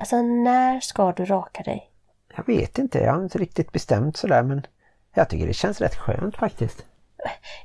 [0.00, 1.90] Alltså när ska du raka dig?
[2.36, 4.66] Jag vet inte, jag har inte riktigt bestämt sådär men
[5.14, 6.84] jag tycker det känns rätt skönt faktiskt.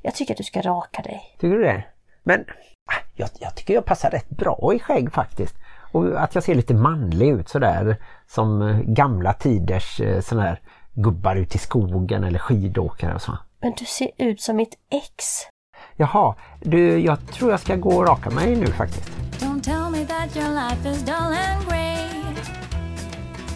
[0.01, 1.21] Jag tycker att du ska raka dig.
[1.39, 1.83] Tycker du det?
[2.23, 2.39] Men
[2.91, 5.55] ah, jag, jag tycker jag passar rätt bra i skägg faktiskt.
[5.91, 7.97] Och att jag ser lite manlig ut sådär
[8.27, 10.61] som eh, gamla tiders eh, sån här
[10.93, 13.37] gubbar ute i skogen eller skidåkare och så.
[13.61, 15.25] Men du ser ut som mitt ex.
[15.95, 19.09] Jaha, du, jag tror jag ska gå och raka mig nu faktiskt.
[19.39, 21.72] Don't tell me that your life is dull and.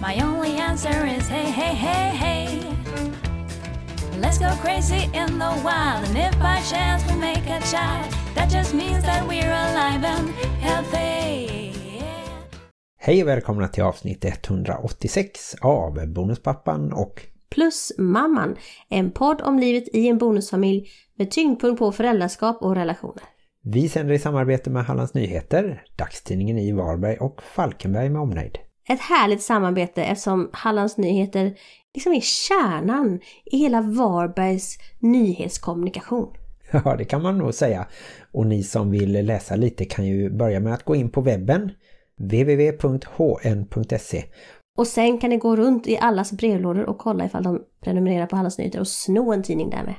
[0.02, 2.60] My only answer is hey, hey, hey, hey.
[4.22, 8.52] Let's go crazy in the wild, and if by chance we make a child, that
[8.52, 10.30] just means that we're alive and
[10.60, 11.48] healthy.
[13.00, 18.56] Hej och välkomna till avsnitt 186 av Bonuspappan och Plus Mamman,
[18.90, 23.24] en podd om livet i en bonusfamilj med tyngdpunkt på föräldraskap och relationer.
[23.64, 28.58] vi sänder i samarbete med Hallands Nyheter, dagstidningen i Varberg och Falkenberg med omnejd.
[28.88, 31.58] Ett härligt samarbete eftersom Hallands Nyheter
[31.94, 36.34] liksom är kärnan i hela Varbergs nyhetskommunikation.
[36.72, 37.88] Ja, det kan man nog säga.
[38.32, 41.72] Och ni som vill läsa lite kan ju börja med att gå in på webben
[42.18, 44.24] www.hn.se
[44.78, 48.36] Och sen kan ni gå runt i allas brevlådor och kolla ifall de prenumererar på
[48.36, 49.96] Hallands Nyheter och sno en tidning där med.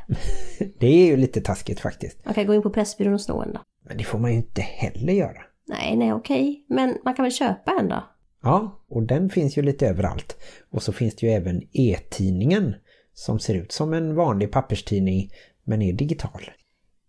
[0.79, 2.25] Det är ju lite taskigt faktiskt.
[2.25, 3.61] Man kan gå in på Pressbyrån och sno en då.
[3.89, 5.43] Men det får man ju inte heller göra.
[5.67, 6.65] Nej, nej okej.
[6.69, 8.05] Men man kan väl köpa en då?
[8.43, 10.37] Ja, och den finns ju lite överallt.
[10.71, 12.75] Och så finns det ju även e-tidningen
[13.15, 15.31] som ser ut som en vanlig papperstidning
[15.65, 16.51] men är digital.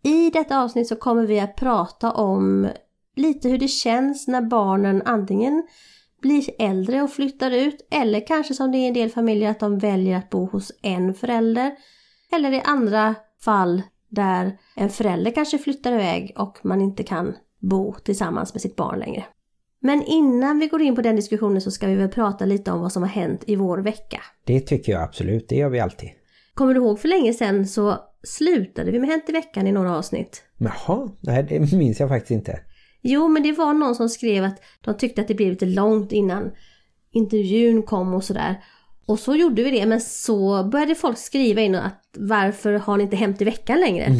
[0.03, 2.67] I detta avsnitt så kommer vi att prata om
[3.15, 5.67] lite hur det känns när barnen antingen
[6.21, 9.59] blir äldre och flyttar ut eller kanske som det är i en del familjer att
[9.59, 11.75] de väljer att bo hos en förälder.
[12.31, 17.93] Eller i andra fall där en förälder kanske flyttar iväg och man inte kan bo
[17.93, 19.25] tillsammans med sitt barn längre.
[19.81, 22.81] Men innan vi går in på den diskussionen så ska vi väl prata lite om
[22.81, 24.21] vad som har hänt i vår vecka.
[24.45, 26.09] Det tycker jag absolut, det gör vi alltid.
[26.53, 29.97] Kommer du ihåg för länge sedan så slutade vi med Hänt i veckan i några
[29.97, 30.43] avsnitt.
[30.57, 32.59] Jaha, nej det minns jag faktiskt inte.
[33.01, 36.11] Jo, men det var någon som skrev att de tyckte att det blev lite långt
[36.11, 36.51] innan
[37.11, 38.63] intervjun kom och sådär.
[39.05, 43.03] Och så gjorde vi det, men så började folk skriva in att varför har ni
[43.03, 44.13] inte Hämt i veckan längre?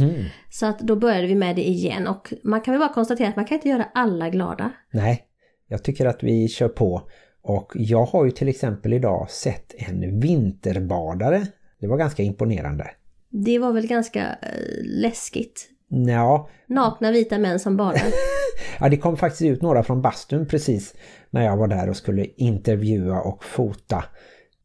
[0.49, 3.35] Så att då började vi med det igen och man kan väl bara konstatera att
[3.35, 4.71] man kan inte göra alla glada.
[4.91, 5.25] Nej,
[5.69, 7.01] jag tycker att vi kör på.
[7.41, 11.47] Och jag har ju till exempel idag sett en vinterbadare.
[11.79, 12.91] Det var ganska imponerande.
[13.29, 15.69] Det var väl ganska eh, läskigt.
[15.87, 18.01] Ja, Nakna vita män som badar.
[18.79, 20.95] ja, det kom faktiskt ut några från bastun precis
[21.29, 24.03] när jag var där och skulle intervjua och fota.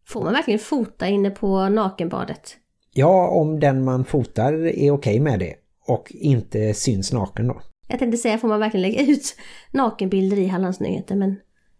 [0.06, 2.56] Får man verkligen fota inne på nakenbadet?
[2.92, 5.54] Ja, om den man fotar är okej med det
[5.86, 7.60] och inte syns naken då.
[7.94, 9.36] Jag tänkte säga, får man verkligen lägga ut
[9.70, 11.16] nakenbilder i Hallands Nyheter?
[11.16, 11.36] Men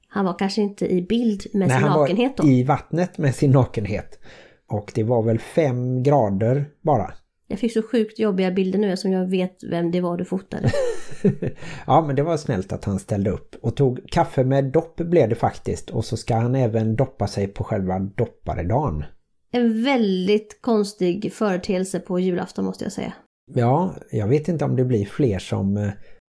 [0.08, 2.50] han var kanske inte i bild med sin han nakenhet var då.
[2.50, 4.18] i vattnet med sin nakenhet.
[4.68, 7.12] Och det var väl fem grader bara.
[7.48, 10.70] Jag fick så sjukt jobbiga bilder nu som jag vet vem det var du fotade.
[11.86, 13.56] Ja, men det var snällt att han ställde upp.
[13.62, 15.90] Och tog kaffe med dopp blev det faktiskt.
[15.90, 19.04] Och så ska han även doppa sig på själva dopparedagen.
[19.50, 23.12] En väldigt konstig företeelse på julafton måste jag säga.
[23.52, 25.90] Ja, jag vet inte om det blir fler som eh,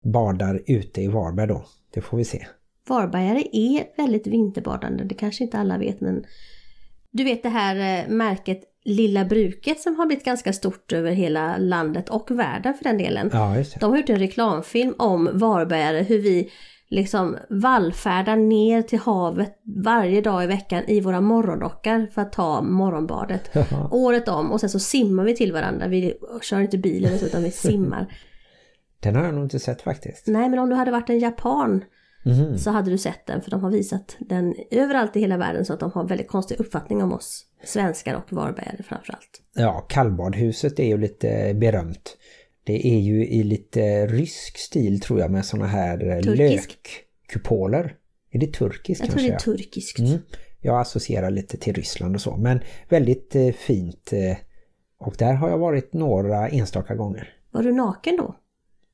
[0.05, 1.65] badar ute i Varberg då.
[1.93, 2.47] Det får vi se.
[2.87, 6.25] Varbergare är väldigt vinterbadande, det kanske inte alla vet men
[7.11, 11.57] du vet det här eh, märket Lilla Bruket som har blivit ganska stort över hela
[11.57, 13.29] landet och världen för den delen.
[13.33, 13.63] Ja.
[13.79, 16.49] De har gjort en reklamfilm om Varbergare, hur vi
[16.89, 19.53] liksom vallfärdar ner till havet
[19.83, 23.49] varje dag i veckan i våra morgonrockar för att ta morgonbadet.
[23.91, 25.87] Året om och sen så simmar vi till varandra.
[25.87, 28.13] Vi kör inte bilen utan vi simmar.
[28.99, 30.27] Den har jag nog inte sett faktiskt.
[30.27, 31.83] Nej men om du hade varit en japan
[32.25, 32.57] Mhm.
[32.57, 35.73] så hade du sett den för de har visat den överallt i hela världen så
[35.73, 39.41] att de har en väldigt konstig uppfattning om oss svenskar och Varbergare framförallt.
[39.55, 42.17] Ja, kallbadhuset är ju lite berömt.
[42.67, 46.79] Det är ju i lite rysk stil tror jag med såna här eh, Turkisk.
[47.27, 47.95] lökkupoler.
[48.31, 49.49] Är det turkiskt Jag tror kanske?
[49.49, 49.99] det är turkiskt.
[49.99, 50.17] Mm.
[50.61, 52.37] Jag associerar lite till Ryssland och så.
[52.37, 52.59] Men
[52.89, 54.13] väldigt eh, fint.
[54.13, 54.37] Eh,
[54.97, 57.33] och där har jag varit några enstaka gånger.
[57.51, 58.35] Var du naken då?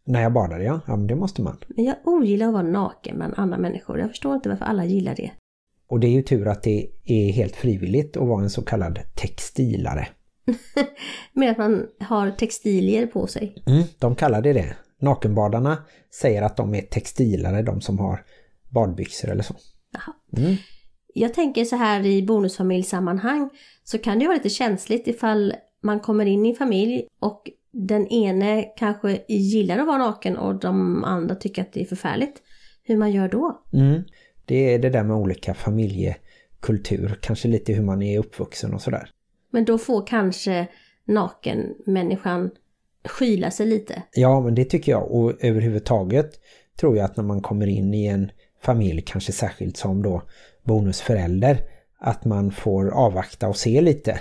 [0.05, 0.79] När jag badade, ja.
[0.87, 1.57] Ja, men det måste man.
[1.67, 3.99] Men jag ogillar att vara naken bland andra människor.
[3.99, 5.31] Jag förstår inte varför alla gillar det.
[5.87, 8.99] Och det är ju tur att det är helt frivilligt att vara en så kallad
[9.15, 10.07] textilare.
[11.33, 13.63] Med att man har textilier på sig.
[13.67, 14.75] Mm, de kallar det det.
[14.99, 15.77] Nakenbadarna
[16.21, 18.25] säger att de är textilare, de som har
[18.69, 19.55] badbyxor eller så.
[20.37, 20.55] Mm.
[21.13, 23.49] Jag tänker så här i bonusfamiljsammanhang
[23.83, 25.53] så kan det vara lite känsligt ifall
[25.83, 30.55] man kommer in i en familj och den ene kanske gillar att vara naken och
[30.55, 32.41] de andra tycker att det är förfärligt.
[32.83, 33.63] Hur man gör då?
[33.73, 34.03] Mm.
[34.45, 39.09] Det är det där med olika familjekultur, kanske lite hur man är uppvuxen och sådär.
[39.53, 40.67] Men då får kanske
[41.07, 42.51] nakenmänniskan
[43.05, 44.03] skyla sig lite.
[44.13, 45.11] Ja, men det tycker jag.
[45.11, 46.31] Och överhuvudtaget
[46.79, 50.21] tror jag att när man kommer in i en familj, kanske särskilt som då
[50.63, 51.57] bonusförälder,
[51.99, 54.19] att man får avvakta och se lite.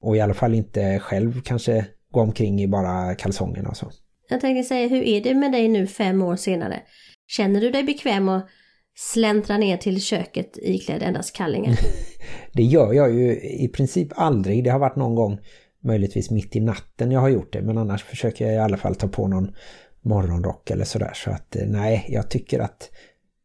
[0.00, 3.90] Och i alla fall inte själv kanske gå omkring i bara kalsongerna och så.
[4.28, 6.82] Jag tänker säga, hur är det med dig nu fem år senare?
[7.26, 8.48] Känner du dig bekväm att
[8.94, 11.78] släntra ner till köket iklädd endast kallingar?
[12.52, 14.64] det gör jag ju i princip aldrig.
[14.64, 15.38] Det har varit någon gång
[15.84, 17.62] möjligtvis mitt i natten jag har gjort det.
[17.62, 19.54] Men annars försöker jag i alla fall ta på någon
[20.02, 21.12] morgonrock eller sådär.
[21.14, 22.90] Så att eh, nej, jag tycker att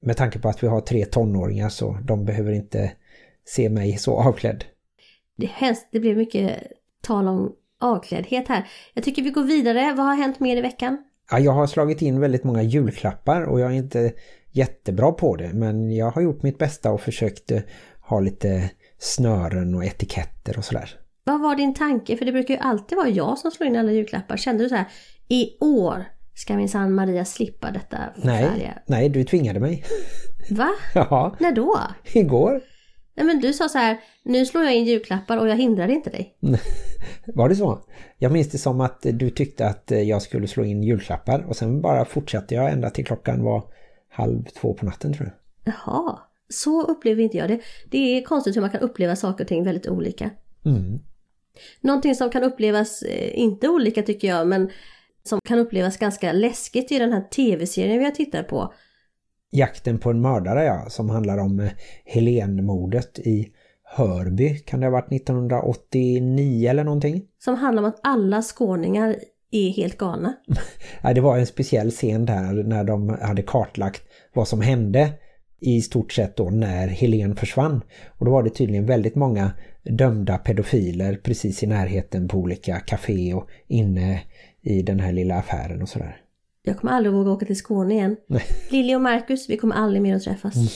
[0.01, 2.91] med tanke på att vi har tre tonåringar så de behöver inte
[3.45, 4.63] se mig så avklädd.
[5.37, 6.57] Det, helst, det blev mycket
[7.01, 8.67] tal om avkläddhet här.
[8.93, 9.93] Jag tycker vi går vidare.
[9.97, 10.97] Vad har hänt mer i veckan?
[11.31, 14.13] Ja, jag har slagit in väldigt många julklappar och jag är inte
[14.51, 15.53] jättebra på det.
[15.53, 17.61] Men jag har gjort mitt bästa och försökt eh,
[18.01, 20.89] ha lite snören och etiketter och sådär.
[21.23, 22.17] Vad var din tanke?
[22.17, 24.37] För det brukar ju alltid vara jag som slår in alla julklappar.
[24.37, 24.85] Kände du så här,
[25.27, 26.05] i år
[26.35, 27.97] ska min sann Maria slippa detta?
[28.15, 29.83] Nej, nej, du tvingade mig.
[30.49, 30.69] Va?
[30.93, 31.35] Ja.
[31.39, 31.79] När då?
[32.13, 32.61] Igår.
[33.15, 36.09] Nej men du sa så här, nu slår jag in julklappar och jag hindrade inte
[36.09, 36.37] dig.
[37.25, 37.79] Var det så?
[38.17, 41.81] Jag minns det som att du tyckte att jag skulle slå in julklappar och sen
[41.81, 43.63] bara fortsatte jag ända till klockan var
[44.19, 45.73] halv två på natten tror jag.
[45.73, 46.19] Jaha,
[46.49, 47.59] så upplever inte jag det.
[47.89, 50.29] Det är konstigt hur man kan uppleva saker och ting väldigt olika.
[50.65, 50.99] Mm.
[51.81, 54.69] Någonting som kan upplevas, eh, inte olika tycker jag, men
[55.23, 58.73] som kan upplevas ganska läskigt i den här tv-serien vi har tittat på.
[59.51, 61.71] Jakten på en mördare, ja, som handlar om eh,
[62.05, 63.51] Helenmordet i
[63.83, 64.59] Hörby.
[64.59, 67.25] Kan det ha varit 1989 eller någonting?
[67.37, 69.15] Som handlar om att alla skåningar
[69.51, 70.33] är helt galna.
[71.01, 74.01] ja, det var en speciell scen där när de hade kartlagt
[74.33, 75.09] vad som hände
[75.61, 77.81] i stort sett då när Helen försvann.
[78.07, 79.51] Och då var det tydligen väldigt många
[79.83, 84.21] dömda pedofiler precis i närheten på olika café och inne
[84.61, 86.21] i den här lilla affären och sådär.
[86.63, 88.15] Jag kommer aldrig våga åka till Skåne igen.
[88.69, 90.55] Lilly och Marcus, vi kommer aldrig mer att träffas.
[90.55, 90.67] Mm.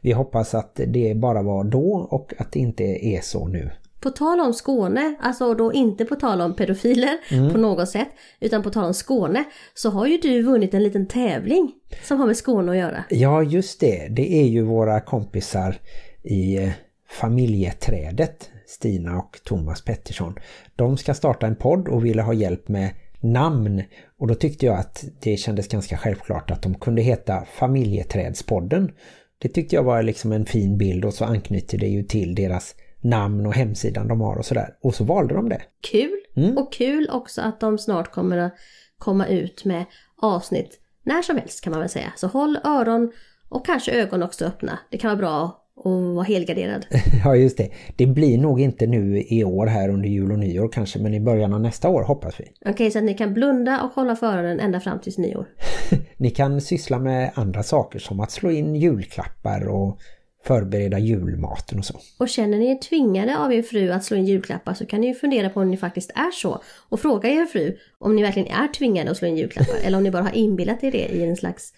[0.00, 3.70] Vi hoppas att det bara var då och att det inte är så nu.
[4.00, 7.52] På tal om Skåne, alltså då inte på tal om pedofiler mm.
[7.52, 8.08] på något sätt,
[8.40, 11.72] utan på tal om Skåne, så har ju du vunnit en liten tävling
[12.02, 13.04] som har med Skåne att göra.
[13.10, 14.08] Ja, just det.
[14.10, 15.76] Det är ju våra kompisar
[16.22, 16.70] i eh,
[17.10, 20.34] familjeträdet, Stina och Thomas Pettersson.
[20.76, 22.90] De ska starta en podd och ville ha hjälp med
[23.20, 23.82] namn
[24.18, 28.92] och då tyckte jag att det kändes ganska självklart att de kunde heta Familjeträdspodden.
[29.38, 32.74] Det tyckte jag var liksom en fin bild och så anknyter det ju till deras
[33.00, 34.74] namn och hemsidan de har och sådär.
[34.82, 35.60] Och så valde de det.
[35.90, 36.20] Kul!
[36.36, 36.58] Mm.
[36.58, 38.54] Och kul också att de snart kommer att
[38.98, 39.84] komma ut med
[40.22, 42.12] avsnitt när som helst kan man väl säga.
[42.16, 43.12] Så håll öron
[43.48, 44.78] och kanske ögon också öppna.
[44.90, 46.86] Det kan vara bra och vara helgarderad.
[47.24, 47.70] ja just det.
[47.96, 51.20] Det blir nog inte nu i år här under jul och nyår kanske men i
[51.20, 52.44] början av nästa år hoppas vi.
[52.44, 55.46] Okej okay, så att ni kan blunda och hålla för öronen ända fram tills nyår.
[56.16, 59.98] ni kan syssla med andra saker som att slå in julklappar och
[60.44, 62.00] förbereda julmaten och så.
[62.18, 65.06] Och känner ni er tvingade av er fru att slå in julklappar så kan ni
[65.06, 66.62] ju fundera på om ni faktiskt är så.
[66.88, 70.04] Och fråga er fru om ni verkligen är tvingade att slå in julklappar eller om
[70.04, 71.72] ni bara har inbillat er det i en slags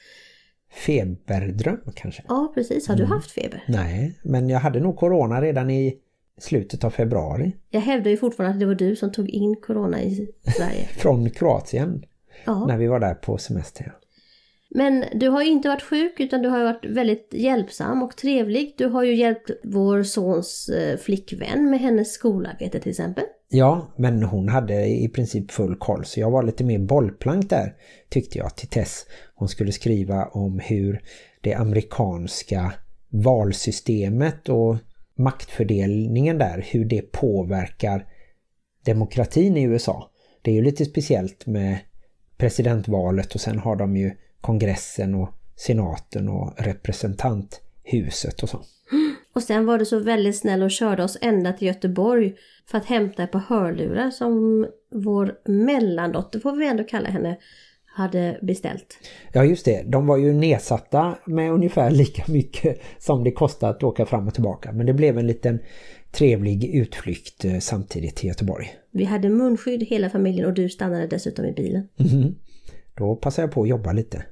[0.71, 2.23] feberdröm kanske.
[2.29, 2.89] Ja, precis.
[2.89, 3.13] Har du mm.
[3.13, 3.65] haft feber?
[3.69, 5.99] Nej, men jag hade nog corona redan i
[6.39, 7.57] slutet av februari.
[7.71, 10.87] Jag hävdar ju fortfarande att det var du som tog in corona i Sverige.
[10.97, 12.05] Från Kroatien.
[12.45, 12.67] Ja.
[12.67, 13.93] När vi var där på semester.
[14.75, 18.75] Men du har ju inte varit sjuk utan du har varit väldigt hjälpsam och trevlig.
[18.79, 23.25] Du har ju hjälpt vår sons eh, flickvän med hennes skolarbete till exempel.
[23.49, 27.75] Ja, men hon hade i princip full koll så jag var lite mer bollplank där
[28.09, 29.07] tyckte jag till Tess.
[29.35, 31.03] Hon skulle skriva om hur
[31.41, 32.73] det amerikanska
[33.09, 34.77] valsystemet och
[35.15, 38.07] maktfördelningen där, hur det påverkar
[38.85, 40.11] demokratin i USA.
[40.43, 41.79] Det är ju lite speciellt med
[42.37, 44.11] presidentvalet och sen har de ju
[44.41, 48.61] kongressen och senaten och representanthuset och så.
[49.33, 52.35] Och sen var du så väldigt snäll och körde oss ända till Göteborg
[52.67, 57.37] för att hämta ett par hörlurar som vår mellandotter, får vi ändå kalla henne,
[57.87, 58.99] hade beställt.
[59.33, 63.83] Ja just det, de var ju nedsatta med ungefär lika mycket som det kostade att
[63.83, 64.73] åka fram och tillbaka.
[64.73, 65.59] Men det blev en liten
[66.13, 68.75] trevlig utflykt eh, samtidigt till Göteborg.
[68.91, 71.89] Vi hade munskydd hela familjen och du stannade dessutom i bilen.
[71.99, 72.35] Mm.
[73.01, 74.25] Då passar jag på att jobba lite.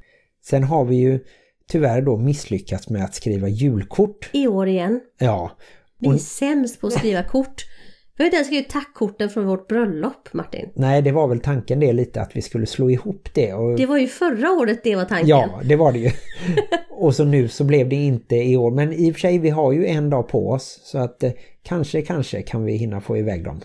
[0.44, 1.20] Sen har vi ju
[1.68, 4.30] tyvärr då misslyckats med att skriva julkort.
[4.32, 5.00] I år igen.
[5.18, 5.50] Ja.
[5.98, 7.64] Vi är sämst på att skriva kort.
[8.16, 10.70] Vi har inte ens skrivit tackkorten från vårt bröllop, Martin.
[10.74, 13.52] Nej, det var väl tanken det lite att vi skulle slå ihop det.
[13.52, 13.76] Och...
[13.76, 15.28] Det var ju förra året det var tanken.
[15.28, 16.10] Ja, det var det ju.
[16.90, 18.70] Och så nu så blev det inte i år.
[18.70, 20.80] Men i och för sig, vi har ju en dag på oss.
[20.82, 21.30] Så att eh,
[21.62, 23.60] kanske, kanske kan vi hinna få iväg dem.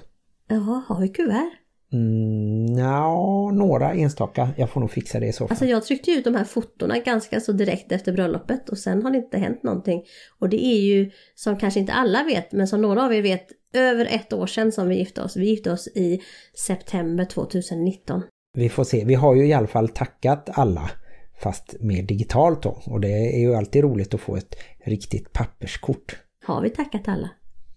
[0.48, 1.52] Jaha, har vi kuvert?
[1.94, 4.50] Mm, ja, några enstaka.
[4.58, 5.48] Jag får nog fixa det i så fall.
[5.50, 9.12] Alltså jag tryckte ut de här fotona ganska så direkt efter bröllopet och sen har
[9.12, 10.04] det inte hänt någonting.
[10.40, 13.48] Och det är ju, som kanske inte alla vet, men som några av er vet,
[13.74, 15.38] över ett år sedan som vi gifte oss.
[15.38, 16.22] Vi gifte oss i
[16.68, 18.22] september 2019.
[18.54, 19.06] Vi får se.
[19.06, 20.92] Vi har ju i alla fall tackat alla
[21.40, 22.82] fast mer digitalt då.
[22.86, 26.18] Och det är ju alltid roligt att få ett riktigt papperskort.
[26.46, 27.30] Har vi tackat alla?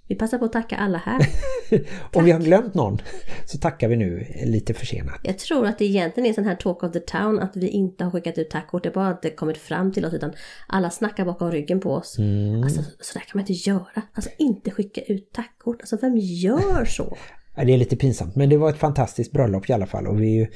[0.08, 1.28] Vi passar på att tacka alla här.
[2.12, 2.98] Om vi har glömt någon
[3.46, 5.20] så tackar vi nu lite försenat.
[5.22, 8.04] Jag tror att det egentligen är sån här talk of the town att vi inte
[8.04, 8.82] har skickat ut tackkort.
[8.82, 10.32] Det är bara att det kommit fram till oss utan
[10.66, 12.18] alla snackar bakom ryggen på oss.
[12.18, 12.62] Mm.
[12.62, 14.02] Alltså så där kan man inte göra.
[14.12, 15.80] Alltså inte skicka ut tackkort.
[15.80, 17.16] Alltså vem gör så?
[17.56, 20.26] Det är lite pinsamt men det var ett fantastiskt bröllop i alla fall och vi
[20.26, 20.46] är ju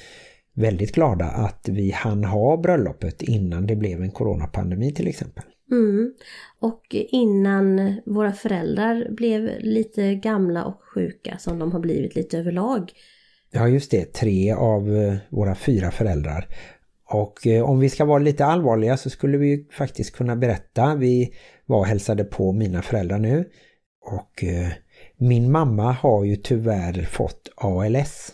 [0.55, 5.45] väldigt glada att vi hann ha bröllopet innan det blev en coronapandemi till exempel.
[5.71, 6.15] Mm.
[6.59, 12.93] Och innan våra föräldrar blev lite gamla och sjuka som de har blivit lite överlag.
[13.51, 16.49] Ja just det, tre av eh, våra fyra föräldrar.
[17.05, 20.95] Och eh, om vi ska vara lite allvarliga så skulle vi faktiskt kunna berätta.
[20.95, 21.35] Vi
[21.67, 23.45] var och hälsade på mina föräldrar nu.
[24.01, 24.69] Och eh,
[25.17, 28.33] min mamma har ju tyvärr fått ALS.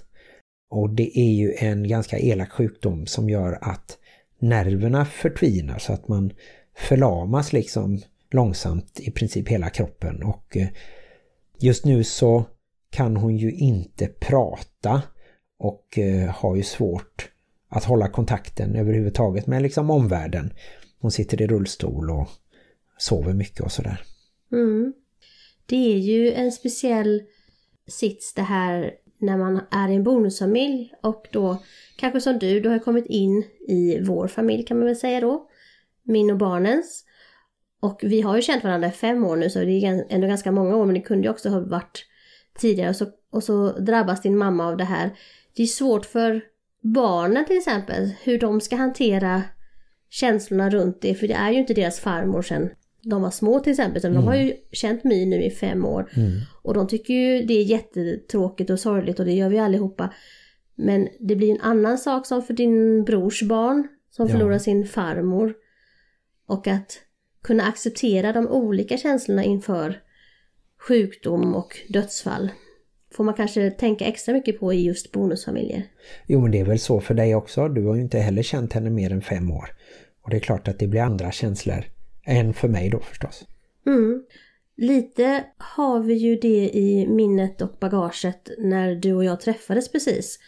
[0.71, 3.99] Och det är ju en ganska elak sjukdom som gör att
[4.39, 6.33] nerverna förtvinar så att man
[6.77, 7.99] förlamas liksom
[8.31, 10.69] långsamt i princip hela kroppen och eh,
[11.59, 12.45] just nu så
[12.91, 15.03] kan hon ju inte prata
[15.59, 17.31] och eh, har ju svårt
[17.69, 20.53] att hålla kontakten överhuvudtaget med liksom omvärlden.
[21.01, 22.29] Hon sitter i rullstol och
[22.99, 24.03] sover mycket och sådär.
[24.53, 24.93] Mm.
[25.67, 27.23] Det är ju en speciell
[27.89, 31.63] sits det här när man är i en bonusfamilj och då
[31.97, 35.49] kanske som du, du har kommit in i vår familj kan man väl säga då.
[36.07, 37.05] Min och barnens.
[37.81, 40.53] Och vi har ju känt varandra i fem år nu så det är ändå ganska
[40.53, 42.07] många år men det kunde ju också ha varit
[42.59, 45.11] tidigare och så, och så drabbas din mamma av det här.
[45.57, 46.41] Det är svårt för
[46.81, 49.43] barnen till exempel hur de ska hantera
[50.11, 52.71] känslorna runt det för det är ju inte deras farmor sen
[53.03, 54.03] de var små till exempel.
[54.03, 56.11] Så De har ju känt My nu i fem år.
[56.63, 60.13] Och de tycker ju det är jättetråkigt och sorgligt och det gör vi allihopa.
[60.75, 64.33] Men det blir en annan sak som för din brors barn som Ja.
[64.33, 65.55] förlorar sin farmor.
[66.47, 66.99] Och att
[67.43, 70.01] kunna acceptera de olika känslorna inför
[70.89, 72.51] sjukdom och dödsfall.
[73.13, 75.83] Får man kanske tänka extra mycket på i just bonusfamiljer.
[76.27, 77.69] Jo men det är väl så för dig också.
[77.69, 79.71] Du har ju inte heller känt henne mer än fem år.
[80.23, 81.85] Och det är klart att det blir andra känslor
[82.27, 83.45] än för mig då förstås.
[83.87, 84.25] Mm.
[84.77, 90.39] Lite har vi ju det i minnet och bagaget när du och jag träffades precis.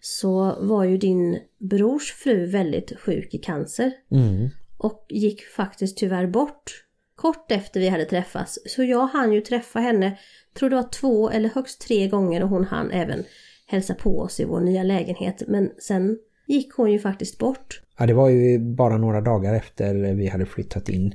[0.00, 3.92] Så var ju din brors fru väldigt sjuk i cancer.
[4.10, 4.48] Mm.
[4.82, 6.84] Och gick faktiskt tyvärr bort
[7.14, 8.58] kort efter vi hade träffats.
[8.66, 10.18] Så jag hann ju träffa henne,
[10.58, 13.24] tror det var två eller högst tre gånger och hon hann även
[13.66, 15.42] hälsa på oss i vår nya lägenhet.
[15.48, 17.82] Men sen gick hon ju faktiskt bort.
[17.98, 21.14] Ja, det var ju bara några dagar efter vi hade flyttat in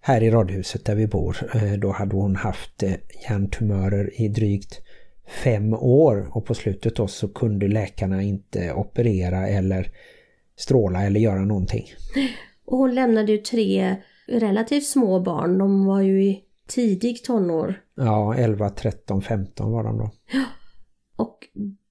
[0.00, 1.36] här i radhuset där vi bor.
[1.54, 2.92] Eh, Då hade hon haft eh,
[3.28, 4.80] hjärntumörer i drygt
[5.44, 9.90] fem år och på slutet då så kunde läkarna inte operera eller
[10.56, 11.86] stråla eller göra någonting.
[12.66, 13.96] Och hon lämnade ju tre
[14.26, 15.58] relativt små barn.
[15.58, 17.80] De var ju i tidig tonår.
[17.94, 20.10] Ja, 11, 13, 15 var de då.
[21.16, 21.38] Och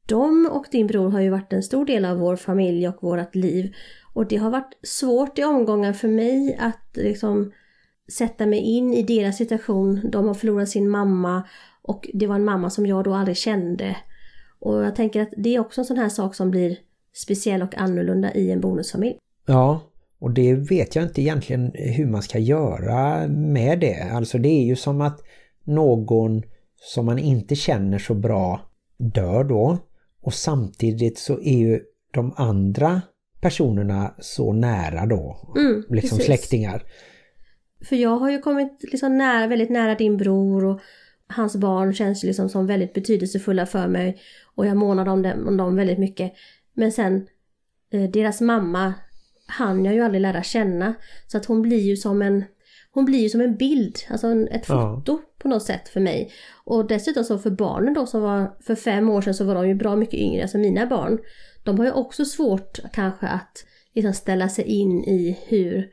[0.05, 3.35] de och din bror har ju varit en stor del av vår familj och vårt
[3.35, 3.73] liv.
[4.13, 7.51] Och det har varit svårt i omgångar för mig att liksom
[8.11, 10.09] sätta mig in i deras situation.
[10.11, 11.43] De har förlorat sin mamma
[11.81, 13.97] och det var en mamma som jag då aldrig kände.
[14.59, 16.77] Och jag tänker att det är också en sån här sak som blir
[17.13, 19.17] speciell och annorlunda i en bonusfamilj.
[19.45, 19.81] Ja,
[20.19, 24.09] och det vet jag inte egentligen hur man ska göra med det.
[24.11, 25.21] Alltså det är ju som att
[25.63, 26.43] någon
[26.75, 29.77] som man inte känner så bra dör då.
[30.21, 31.81] Och samtidigt så är ju
[32.11, 33.01] de andra
[33.41, 35.53] personerna så nära då.
[35.57, 36.25] Mm, liksom precis.
[36.25, 36.83] släktingar.
[37.89, 40.79] För jag har ju kommit liksom nära, väldigt nära din bror och
[41.27, 44.21] hans barn känns liksom som väldigt betydelsefulla för mig.
[44.55, 46.33] Och jag månar om dem, om dem väldigt mycket.
[46.73, 47.27] Men sen
[47.91, 48.93] eh, deras mamma
[49.47, 50.93] hann jag ju aldrig lära känna.
[51.27, 52.43] Så att hon blir ju som en
[52.91, 54.95] hon blir ju som en bild, alltså en, ett Ja.
[54.95, 56.31] foto på något sätt för mig.
[56.63, 59.67] Och dessutom så för barnen då som var för fem år sedan så var de
[59.67, 61.19] ju bra mycket yngre, alltså mina barn.
[61.63, 65.89] De har ju också svårt kanske att liksom ställa sig in i hur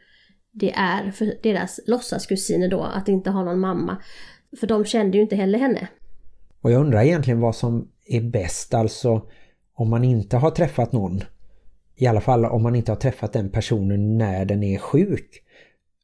[0.53, 3.97] det är för deras låtsaskusiner då att inte ha någon mamma.
[4.61, 5.89] För de kände ju inte heller henne.
[6.61, 9.23] Och jag undrar egentligen vad som är bäst, alltså
[9.75, 11.21] om man inte har träffat någon.
[11.97, 15.43] I alla fall om man inte har träffat den personen när den är sjuk.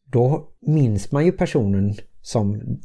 [0.04, 2.78] då minns man ju personen som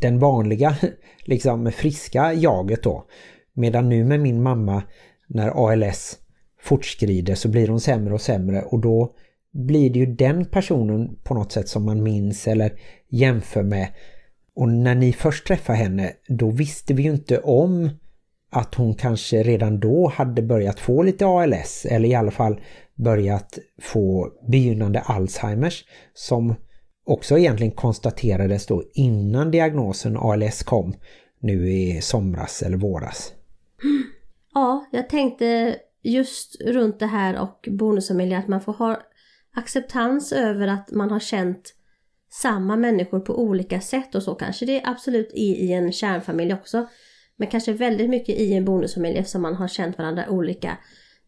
[0.00, 0.76] den vanliga,
[1.24, 3.06] liksom friska jaget då.
[3.52, 4.82] Medan nu med min mamma,
[5.26, 6.18] när ALS
[6.60, 9.14] fortskrider så blir hon sämre och sämre och då
[9.52, 12.72] blir det ju den personen på något sätt som man minns eller
[13.08, 13.88] jämför med.
[14.54, 17.90] Och när ni först träffade henne, då visste vi ju inte om
[18.50, 22.60] att hon kanske redan då hade börjat få lite ALS eller i alla fall
[22.94, 26.54] börjat få begynnande Alzheimers som
[27.04, 30.94] också egentligen konstaterades då innan diagnosen ALS kom
[31.40, 33.32] nu i somras eller våras.
[34.54, 39.00] Ja, jag tänkte just runt det här och bonusfamilj att man får ha
[39.54, 41.74] acceptans över att man har känt
[42.30, 46.86] samma människor på olika sätt och så kanske det absolut är i en kärnfamilj också.
[47.40, 50.78] Men kanske väldigt mycket i en bonusfamilj eftersom man har känt varandra olika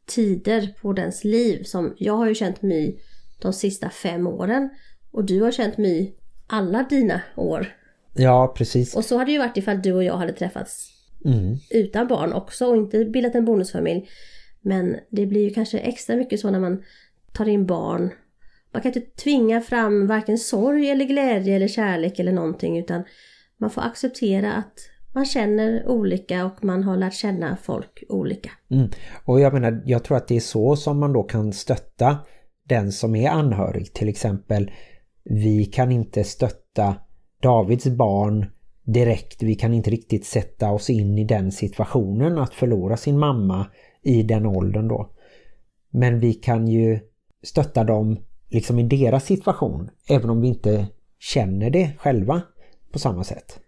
[0.06, 1.62] tider på dens liv.
[1.62, 2.98] Som jag har ju känt My
[3.42, 4.70] de sista fem åren
[5.10, 6.12] och du har känt My
[6.46, 7.76] alla dina år.
[8.14, 8.96] Ja, precis.
[8.96, 11.56] Och så hade det ju varit ifall du och jag hade träffats Mm.
[11.70, 14.08] utan barn också och inte bildat en bonusfamilj.
[14.60, 16.82] Men det blir ju kanske extra mycket så när man
[17.32, 18.10] tar in barn.
[18.72, 23.02] Man kan inte tvinga fram varken sorg eller glädje eller kärlek eller någonting utan
[23.56, 24.78] man får acceptera att
[25.12, 28.50] man känner olika och man har lärt känna folk olika.
[28.70, 28.88] Mm.
[29.24, 32.18] Och jag menar, jag tror att det är så som man då kan stötta
[32.68, 33.92] den som är anhörig.
[33.92, 34.70] Till exempel,
[35.24, 36.94] vi kan inte stötta
[37.42, 38.46] Davids barn
[38.84, 39.42] direkt.
[39.42, 43.66] Vi kan inte riktigt sätta oss in i den situationen att förlora sin mamma
[44.02, 45.10] i den åldern då.
[45.90, 47.00] Men vi kan ju
[47.42, 50.86] stötta dem liksom i deras situation, även om vi inte
[51.18, 52.42] känner det själva
[52.92, 53.60] på samma sätt.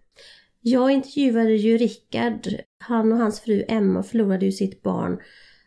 [0.65, 2.47] Jag intervjuade ju Rickard.
[2.79, 5.19] Han och hans fru Emma förlorade ju sitt barn.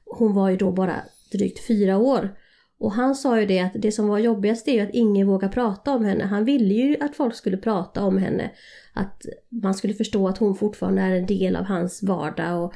[0.04, 0.96] Hon var ju då bara
[1.32, 2.36] drygt fyra år.
[2.78, 5.48] Och han sa ju det att det som var jobbigast är ju att ingen vågar
[5.48, 6.24] prata om henne.
[6.24, 8.50] Han ville ju att folk skulle prata om henne.
[8.94, 12.74] Att man skulle förstå att hon fortfarande är en del av hans vardag och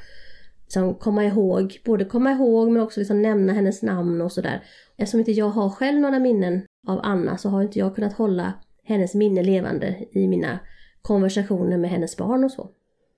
[0.62, 4.64] liksom komma ihåg, både komma ihåg men också liksom nämna hennes namn och sådär.
[4.96, 8.52] Eftersom inte jag har själv några minnen av Anna så har inte jag kunnat hålla
[8.84, 10.58] hennes minne levande i mina
[11.02, 12.68] konversationer med hennes barn och så.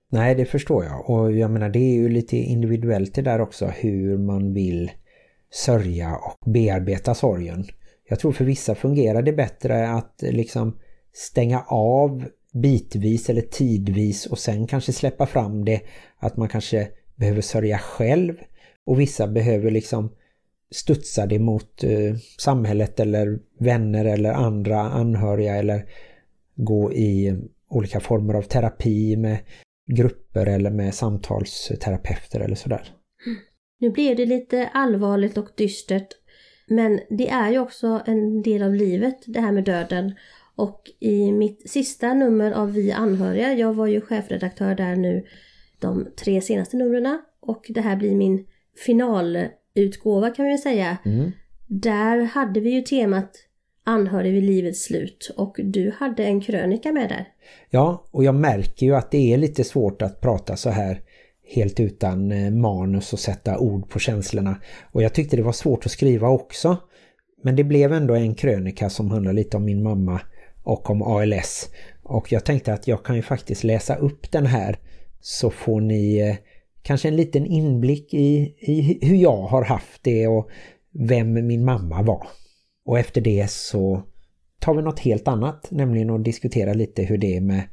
[0.09, 1.09] Nej, det förstår jag.
[1.09, 4.91] Och jag menar, det är ju lite individuellt det där också hur man vill
[5.51, 7.65] sörja och bearbeta sorgen.
[8.09, 10.79] Jag tror för vissa fungerar det bättre att liksom
[11.13, 15.81] stänga av bitvis eller tidvis och sen kanske släppa fram det.
[16.17, 18.33] Att man kanske behöver sörja själv
[18.85, 20.11] och vissa behöver liksom
[20.71, 25.85] studsa det mot eh, samhället eller vänner eller andra anhöriga eller
[26.55, 27.37] gå i
[27.75, 29.37] olika former av terapi med
[29.91, 32.93] grupper eller med samtalsterapeuter eller sådär.
[33.79, 36.07] Nu blev det lite allvarligt och dystert.
[36.67, 40.15] Men det är ju också en del av livet, det här med döden.
[40.55, 45.25] Och i mitt sista nummer av Vi anhöriga, jag var ju chefredaktör där nu
[45.79, 48.47] de tre senaste numren och det här blir min
[48.85, 50.97] finalutgåva kan vi säga.
[51.05, 51.31] Mm.
[51.67, 53.31] Där hade vi ju temat
[53.83, 57.27] anhörig vid livets slut och du hade en krönika med där.
[57.69, 61.01] Ja, och jag märker ju att det är lite svårt att prata så här
[61.55, 64.55] helt utan eh, manus och sätta ord på känslorna.
[64.91, 66.77] Och jag tyckte det var svårt att skriva också.
[67.43, 70.21] Men det blev ändå en krönika som handlar lite om min mamma
[70.63, 71.69] och om ALS.
[72.03, 74.77] Och jag tänkte att jag kan ju faktiskt läsa upp den här
[75.21, 76.35] så får ni eh,
[76.81, 80.49] kanske en liten inblick i, i hur jag har haft det och
[80.91, 82.27] vem min mamma var.
[82.85, 84.03] Och efter det så
[84.59, 87.63] tar vi något helt annat, nämligen att diskutera lite hur det är med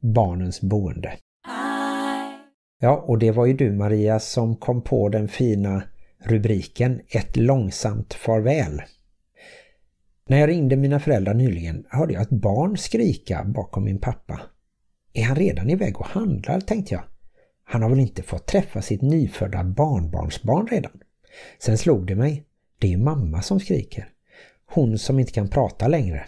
[0.00, 1.12] barnens boende.
[2.80, 5.82] Ja, och det var ju du Maria som kom på den fina
[6.24, 8.82] rubriken Ett långsamt farväl.
[10.26, 14.40] När jag ringde mina föräldrar nyligen hörde jag ett barn skrika bakom min pappa.
[15.12, 17.02] Är han redan iväg och handlar, tänkte jag.
[17.64, 21.00] Han har väl inte fått träffa sitt nyfödda barnbarnsbarn redan.
[21.58, 22.44] Sen slog det mig.
[22.78, 24.08] Det är ju mamma som skriker.
[24.72, 26.26] Hon som inte kan prata längre.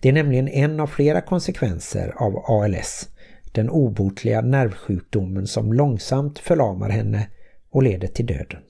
[0.00, 3.08] Det är nämligen en av flera konsekvenser av ALS.
[3.52, 7.28] Den obotliga nervsjukdomen som långsamt förlamar henne
[7.70, 8.60] och leder till döden.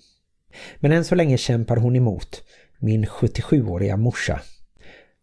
[0.80, 2.42] Men än så länge kämpar hon emot,
[2.78, 4.40] min 77-åriga morsa.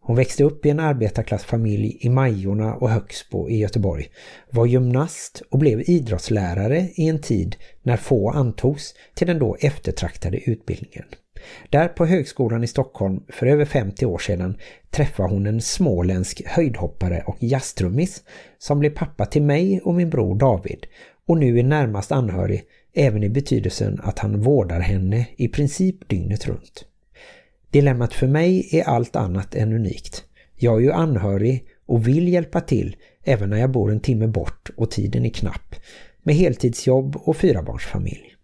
[0.00, 4.08] Hon växte upp i en arbetarklassfamilj i Majorna och Högsbo i Göteborg,
[4.50, 10.50] var gymnast och blev idrottslärare i en tid när få antogs till den då eftertraktade
[10.50, 11.04] utbildningen.
[11.70, 14.56] Där på högskolan i Stockholm för över 50 år sedan
[14.90, 18.22] träffade hon en småländsk höjdhoppare och jazztrummis
[18.58, 20.86] som blev pappa till mig och min bror David
[21.26, 22.62] och nu är närmast anhörig
[22.94, 26.84] även i betydelsen att han vårdar henne i princip dygnet runt.
[27.70, 30.24] Dilemmat för mig är allt annat än unikt.
[30.54, 34.70] Jag är ju anhörig och vill hjälpa till även när jag bor en timme bort
[34.76, 35.74] och tiden är knapp
[36.22, 38.35] med heltidsjobb och fyrabarnsfamilj.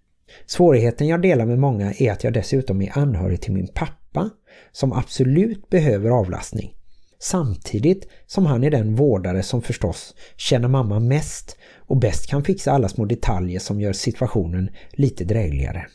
[0.47, 4.31] Svårigheten jag delar med många är att jag dessutom är anhörig till min pappa
[4.73, 6.75] som absolut behöver avlastning.
[7.19, 12.73] Samtidigt som han är den vårdare som förstås känner mamma mest och bäst kan fixa
[12.73, 15.87] alla små detaljer som gör situationen lite drägligare.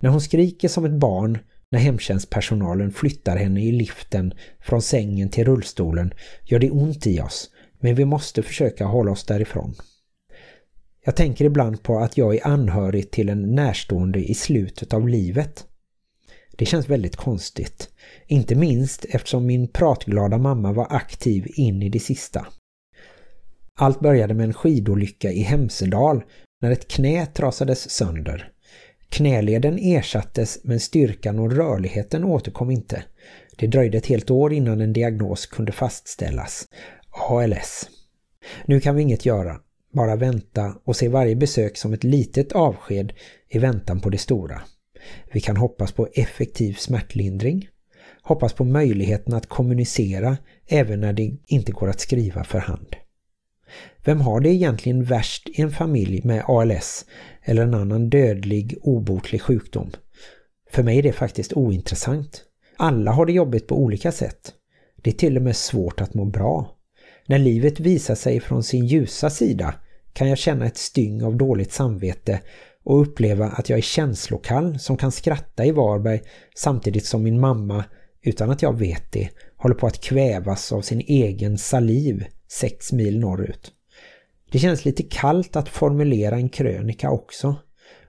[0.00, 1.38] När hon skriker som ett barn
[1.70, 7.50] när hemtjänstpersonalen flyttar henne i liften från sängen till rullstolen gör det ont i oss,
[7.80, 9.74] men vi måste försöka hålla oss därifrån.
[11.04, 15.66] Jag tänker ibland på att jag är anhörig till en närstående i slutet av livet.
[16.56, 17.88] Det känns väldigt konstigt.
[18.26, 22.46] Inte minst eftersom min pratglada mamma var aktiv in i det sista.
[23.74, 26.22] Allt började med en skidolycka i Hemsedal
[26.60, 28.52] när ett knä trasades sönder.
[29.08, 33.04] Knäleden ersattes men styrkan och rörligheten återkom inte.
[33.56, 36.68] Det dröjde ett helt år innan en diagnos kunde fastställas.
[37.10, 37.90] ALS.
[38.66, 39.60] Nu kan vi inget göra,
[39.92, 43.12] bara vänta och se varje besök som ett litet avsked
[43.48, 44.62] i väntan på det stora.
[45.32, 47.68] Vi kan hoppas på effektiv smärtlindring,
[48.22, 52.96] hoppas på möjligheten att kommunicera även när det inte går att skriva för hand.
[54.04, 57.04] Vem har det egentligen värst i en familj med ALS
[57.42, 59.90] eller en annan dödlig, obotlig sjukdom?
[60.70, 62.44] För mig är det faktiskt ointressant.
[62.76, 64.52] Alla har det jobbigt på olika sätt.
[65.02, 66.76] Det är till och med svårt att må bra.
[67.26, 69.74] När livet visar sig från sin ljusa sida
[70.12, 72.40] kan jag känna ett styng av dåligt samvete
[72.84, 76.20] och uppleva att jag är känslokall som kan skratta i Varberg
[76.54, 77.84] samtidigt som min mamma,
[78.22, 83.18] utan att jag vet det, håller på att kvävas av sin egen saliv sex mil
[83.18, 83.72] norrut.
[84.50, 87.56] Det känns lite kallt att formulera en krönika också.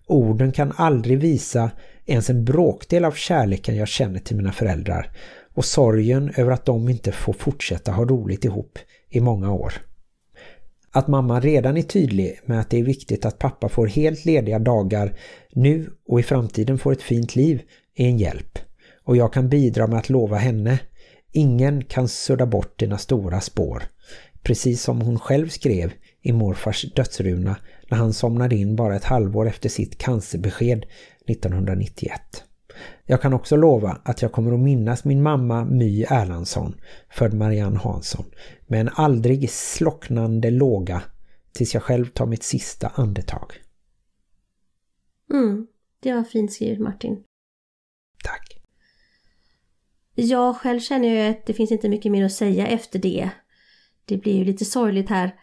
[0.08, 1.72] Orden kan aldrig visa
[2.06, 5.12] ens en bråkdel av kärleken jag känner till mina föräldrar
[5.54, 9.74] och sorgen över att de inte får fortsätta ha roligt ihop i många år.
[10.96, 14.60] Att mamma redan är tydlig med att det är viktigt att pappa får helt lediga
[14.60, 15.20] dagar
[15.54, 17.62] nu och i framtiden får ett fint liv
[17.96, 18.60] är en hjälp.
[19.04, 20.80] Och jag kan bidra med att lova henne.
[21.32, 23.84] Ingen kan sudda bort dina stora spår.
[24.44, 27.56] Precis som hon själv skrev i morfars dödsruna
[27.90, 30.86] när han somnade in bara ett halvår efter sitt cancerbesked
[31.28, 32.22] 1991.
[33.06, 36.76] Jag kan också lova att jag kommer att minnas min mamma My Erlandsson,
[37.10, 38.26] född Marianne Hansson,
[38.68, 41.04] med en aldrig slocknande låga
[41.54, 43.54] tills jag själv tar mitt sista andetag.
[45.34, 45.68] Mm,
[46.00, 47.24] det var fint skrivet Martin.
[48.24, 48.62] Tack.
[50.16, 53.30] Jag själv känner ju att det finns inte mycket mer att säga efter det.
[54.06, 55.36] Det blir ju lite sorgligt här.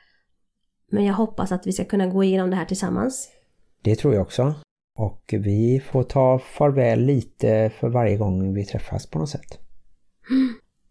[0.91, 3.29] Men jag hoppas att vi ska kunna gå igenom det här tillsammans.
[3.83, 4.55] Det tror jag också.
[5.01, 9.59] Och vi får ta farväl lite för varje gång vi träffas på något sätt.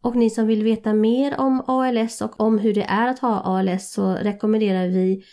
[0.02, 3.42] Och ni som vill veta mer om ALS och om hur det är att ha
[3.42, 5.24] ALS så rekommenderar vi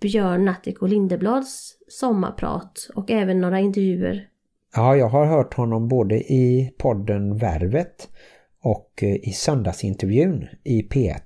[0.00, 4.28] Björn Natthiko Lindeblads sommarprat och även några intervjuer.
[4.74, 8.08] Ja, jag har hört honom både i podden Värvet
[8.62, 11.20] och i söndagsintervjun i P1.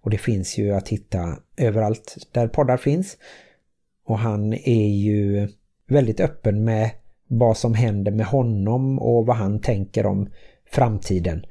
[0.00, 3.16] Och det finns ju att hitta överallt där poddar finns.
[4.04, 5.48] Och han är ju
[5.88, 6.90] väldigt öppen med
[7.28, 10.28] vad som händer med honom och vad han tänker om
[10.70, 11.44] framtiden.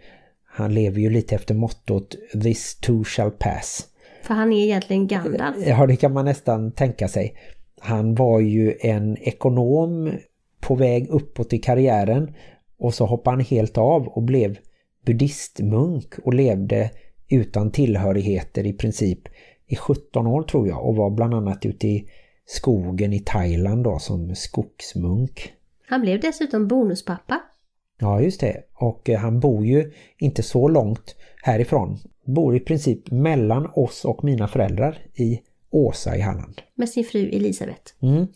[0.46, 3.88] Han lever ju lite efter mottot This too shall pass.
[4.24, 5.58] För han är egentligen Gandalf.
[5.68, 7.36] Ja, det kan man nästan tänka sig.
[7.82, 10.12] Han var ju en ekonom
[10.60, 12.34] på väg uppåt i karriären
[12.80, 14.58] och så hoppade han helt av och blev
[15.06, 16.92] buddhistmunk och levde
[17.30, 19.20] utan tillhörigheter i princip
[19.68, 22.10] i 17 år tror jag och var bland annat ute i
[22.48, 25.54] skogen i Thailand då som skogsmunk.
[25.88, 27.42] Han blev dessutom bonuspappa.
[28.00, 32.00] Ja just det och eh, han bor ju inte så långt härifrån.
[32.26, 36.62] Bor i princip mellan oss och mina föräldrar i Åsa i Halland.
[36.76, 37.94] Med sin fru Elisabeth.
[38.02, 38.28] Mm.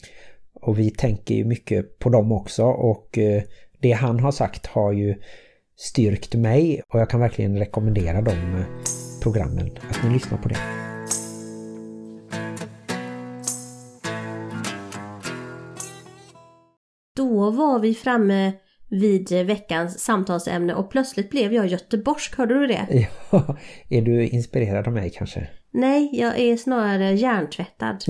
[0.53, 3.43] Och vi tänker ju mycket på dem också och eh,
[3.79, 5.15] det han har sagt har ju
[5.75, 8.65] styrkt mig och jag kan verkligen rekommendera de eh,
[9.21, 10.90] programmen att ni lyssnar på det.
[17.15, 18.53] Då var vi framme
[18.89, 23.07] vid veckans samtalsämne och plötsligt blev jag göteborgsk, hörde du det?
[23.31, 23.57] Ja,
[23.89, 25.47] är du inspirerad av mig kanske?
[25.73, 28.03] Nej, jag är snarare hjärntvättad.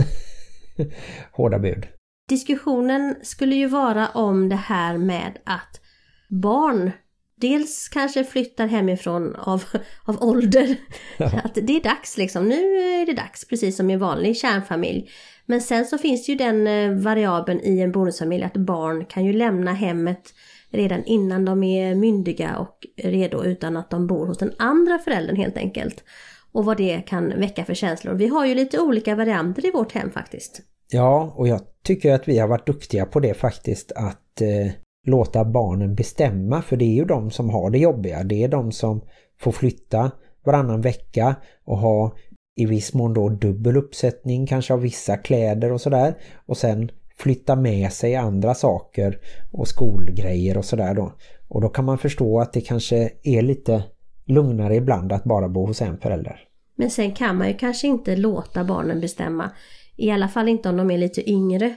[1.32, 1.88] Hårda bud.
[2.30, 5.82] Diskussionen skulle ju vara om det här med att
[6.30, 6.92] barn
[7.36, 9.64] dels kanske flyttar hemifrån av,
[10.06, 10.76] av ålder.
[11.18, 11.32] Ja.
[11.44, 15.10] Att det är dags liksom, nu är det dags precis som i vanlig kärnfamilj.
[15.52, 19.34] Men sen så finns ju den eh, variabeln i en bonusfamilj att barn kan ju
[19.34, 20.34] lämna hemmet
[20.70, 25.36] redan innan de är myndiga och redo utan att de bor hos den andra föräldern
[25.36, 26.04] helt enkelt.
[26.52, 28.14] Och vad det kan väcka för känslor.
[28.14, 30.62] Vi har ju lite olika varianter i vårt hem faktiskt.
[30.92, 34.72] Ja, och jag tycker att vi har varit duktiga på det faktiskt att eh,
[35.08, 38.24] låta barnen bestämma för det är ju de som har det jobbiga.
[38.24, 39.02] Det är de som
[39.40, 40.12] får flytta
[40.46, 41.36] varannan vecka
[41.66, 42.16] och ha
[42.56, 47.56] i viss mån då dubbel uppsättning kanske av vissa kläder och sådär och sen flytta
[47.56, 49.20] med sig andra saker
[49.52, 51.14] och skolgrejer och sådär då.
[51.48, 53.84] Och då kan man förstå att det kanske är lite
[54.26, 56.40] lugnare ibland att bara bo hos en förälder.
[56.76, 59.52] Men sen kan man ju kanske inte låta barnen bestämma.
[59.98, 61.76] I alla fall inte om de är lite yngre.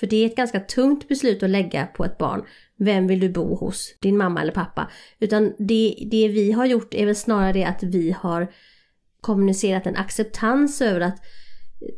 [0.00, 2.42] För det är ett ganska tungt beslut att lägga på ett barn.
[2.78, 3.96] Vem vill du bo hos?
[4.00, 4.90] Din mamma eller pappa?
[5.18, 8.48] Utan det, det vi har gjort är väl snarare det att vi har
[9.22, 11.16] kommunicerat en acceptans över att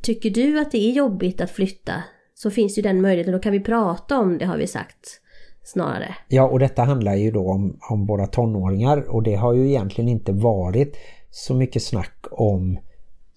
[0.03, 1.93] tycker du att det är jobbigt att flytta
[2.35, 3.33] så finns ju den möjligheten.
[3.33, 5.21] Då kan vi prata om det har vi sagt
[5.65, 6.15] snarare.
[6.29, 10.09] Ja och detta handlar ju då om, om våra tonåringar och det har ju egentligen
[10.09, 10.97] inte varit
[11.31, 12.79] så mycket snack om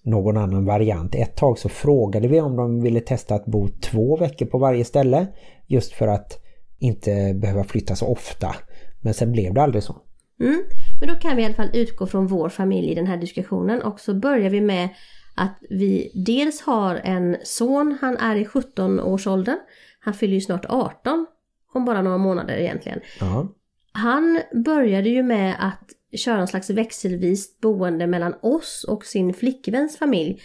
[0.02, 1.14] någon annan variant.
[1.14, 4.84] Ett tag så frågade vi om de ville testa att bo två veckor på varje
[4.84, 5.26] ställe
[5.66, 6.44] just för att
[6.78, 8.54] inte behöva flytta så ofta.
[9.00, 9.96] Men sen blev det aldrig så.
[10.40, 10.62] Mm.
[11.00, 13.82] Men då kan vi i alla fall utgå från vår familj i den här diskussionen
[13.82, 14.88] och så börjar vi med
[15.36, 19.58] att vi dels har en son, han är i 17-årsåldern.
[20.00, 21.26] Han fyller ju snart 18
[21.74, 23.00] om bara några månader egentligen.
[23.20, 23.48] Ja.
[23.92, 29.98] Han började ju med att köra en slags växelvis boende mellan oss och sin flickväns
[29.98, 30.40] familj.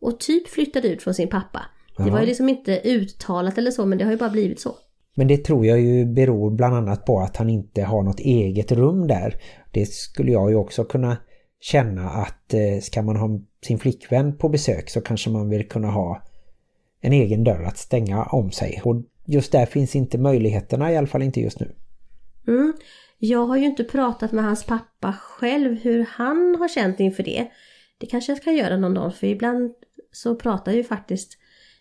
[0.00, 1.62] Och typ flyttade ut från sin pappa.
[1.96, 2.12] Det Ja.
[2.12, 4.76] var ju liksom inte uttalat eller så men det har ju bara blivit så.
[5.18, 8.72] Men det tror jag ju beror bland annat på att han inte har något eget
[8.72, 9.36] rum där.
[9.72, 11.16] Det skulle jag ju också kunna
[11.60, 15.90] känna att eh, ska man ha sin flickvän på besök så kanske man vill kunna
[15.90, 16.22] ha
[17.00, 18.80] en egen dörr att stänga om sig.
[18.84, 21.74] Och just där finns inte möjligheterna, i alla fall inte just nu.
[22.48, 22.72] Mm.
[23.18, 27.48] Jag har ju inte pratat med hans pappa själv hur han har känt inför det.
[27.98, 29.74] Det kanske jag ska göra någon dag för ibland
[30.12, 31.38] så pratar ju faktiskt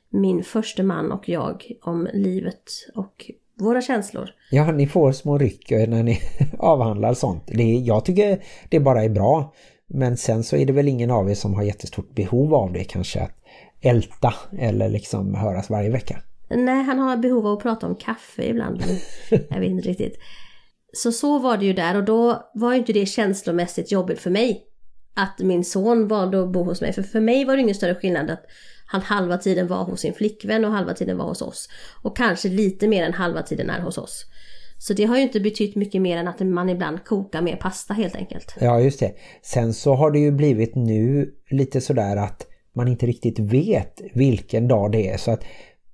[0.09, 4.29] min första man och jag om livet och våra känslor.
[4.51, 6.19] Ja, ni får små ryck när ni
[6.59, 7.43] avhandlar sånt.
[7.47, 9.53] Det jag tycker det bara är bra.
[9.89, 12.83] Men sen så är det väl ingen av er som har jättestort behov av det
[12.83, 13.37] kanske att
[13.81, 16.21] älta eller liksom höras varje vecka.
[16.49, 18.83] Nej, han har behov av att prata om kaffe ibland.
[19.29, 20.19] Jag vet inte riktigt.
[20.93, 24.29] Så så var det ju där och då var ju inte det känslomässigt jobbigt för
[24.29, 24.63] mig.
[25.13, 26.93] Att min son valde att bo hos mig.
[26.93, 28.45] För för mig var det ingen större skillnad att
[28.87, 31.69] han halva tiden var hos sin flickvän och halva tiden var hos oss.
[32.03, 34.25] Och kanske lite mer än halva tiden är hos oss.
[34.77, 37.93] Så det har ju inte betytt mycket mer än att man ibland kokar mer pasta
[37.93, 38.55] helt enkelt.
[38.59, 39.13] Ja, just det.
[39.41, 44.67] Sen så har det ju blivit nu lite sådär att man inte riktigt vet vilken
[44.67, 45.17] dag det är.
[45.17, 45.43] Så att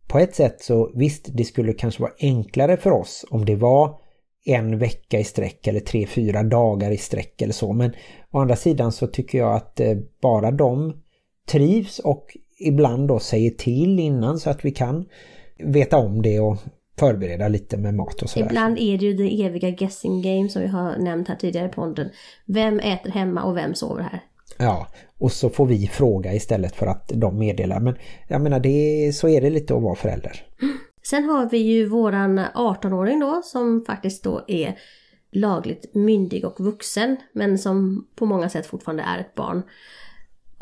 [0.08, 4.00] på ett sätt så visst, det skulle kanske vara enklare för oss om det var
[4.46, 7.74] en vecka i sträck eller tre, fyra dagar i sträck eller så.
[7.74, 7.94] Men
[8.32, 11.02] å andra sidan så tycker jag att eh, bara de
[11.48, 15.06] trivs och ibland då säger till innan så att vi kan
[15.58, 16.58] veta om det och
[17.00, 18.46] förbereda lite med mat och sådär.
[18.46, 21.72] Ibland är det ju det eviga guessing game som vi har nämnt här tidigare i
[21.72, 22.10] podden.
[22.46, 24.24] Vem äter hemma och vem sover här?
[24.58, 24.88] Ja,
[25.18, 27.80] och så får vi fråga istället för att de meddelar.
[27.80, 27.96] Men
[28.28, 30.46] jag menar, det, så är det lite att vara förälder.
[31.04, 34.78] Sen har vi ju våran 18-åring då som faktiskt då är
[35.32, 39.64] lagligt myndig och vuxen men som på många sätt fortfarande är ett barn.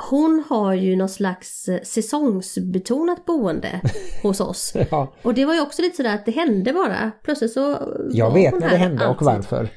[0.09, 3.81] Hon har ju något slags eh, säsongsbetonat boende
[4.23, 4.73] hos oss.
[4.91, 7.11] Ja, Och det var ju också lite sådär att det hände bara.
[7.23, 7.77] Plötsligt så
[8.11, 9.25] jag vet när det hände och alltid.
[9.25, 9.69] varför.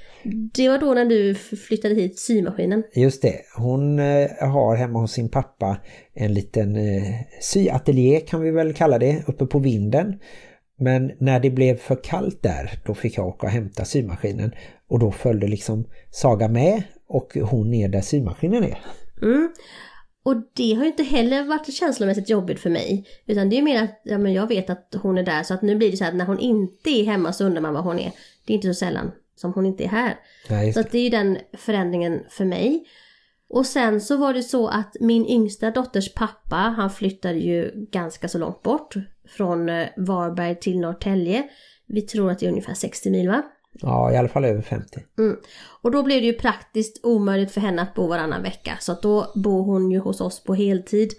[0.54, 2.82] Det var då när du flyttade hit symaskinen.
[2.94, 5.76] Just det, hon eh, har hemma hos sin pappa
[6.14, 7.02] en liten eh,
[7.40, 10.18] syatelier kan vi väl kalla det, uppe på vinden.
[10.78, 14.54] Men när det blev för kallt där, då fick jag åka och hämta symaskinen.
[14.88, 18.78] Och då följde liksom Saga med och hon ner där symaskinen är.
[19.22, 19.50] Mm.
[20.24, 23.06] Och det har ju inte heller varit känslomässigt jobbigt för mig.
[23.26, 25.62] Utan det är mer att ja, men jag vet att hon är där så att
[25.62, 27.98] nu blir det så att när hon inte är hemma så undrar man var hon
[27.98, 28.12] är.
[28.46, 30.16] Det är inte så sällan som hon inte är här.
[30.64, 30.87] Just Så det.
[30.87, 32.84] att det är ju den förändringen för mig.
[33.48, 38.28] Och sen så var det så att min yngsta dotters pappa, han flyttade ju ganska
[38.28, 38.94] så långt bort.
[39.28, 41.48] Från eh, Varberg till Norrtälje.
[41.87, 43.42] Vi tror att det är ungefär 60 mil va?
[43.80, 45.00] Ja, i alla fall över 50.
[45.18, 45.37] Mm.
[45.82, 48.76] Och då blev det ju praktiskt omöjligt för henne att bo varannan vecka.
[48.80, 51.12] Så att då bor hon ju hos oss på heltid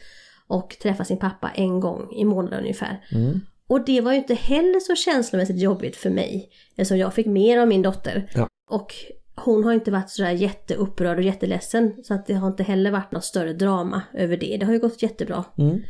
[0.47, 3.05] och träffar sin pappa en gång i månaden ungefär.
[3.11, 3.39] Mm.
[3.67, 6.49] Och det var ju inte heller så känslomässigt jobbigt för mig.
[6.75, 8.31] Eftersom jag fick mer av min dotter.
[8.35, 8.49] Ja.
[8.69, 8.93] Och
[9.35, 12.03] hon har inte varit sådär jätteupprörd och jätteledsen.
[12.03, 14.57] Så att det har inte heller varit något större drama över det.
[14.57, 15.43] Det har ju gått jättebra.
[15.57, 15.81] Mm.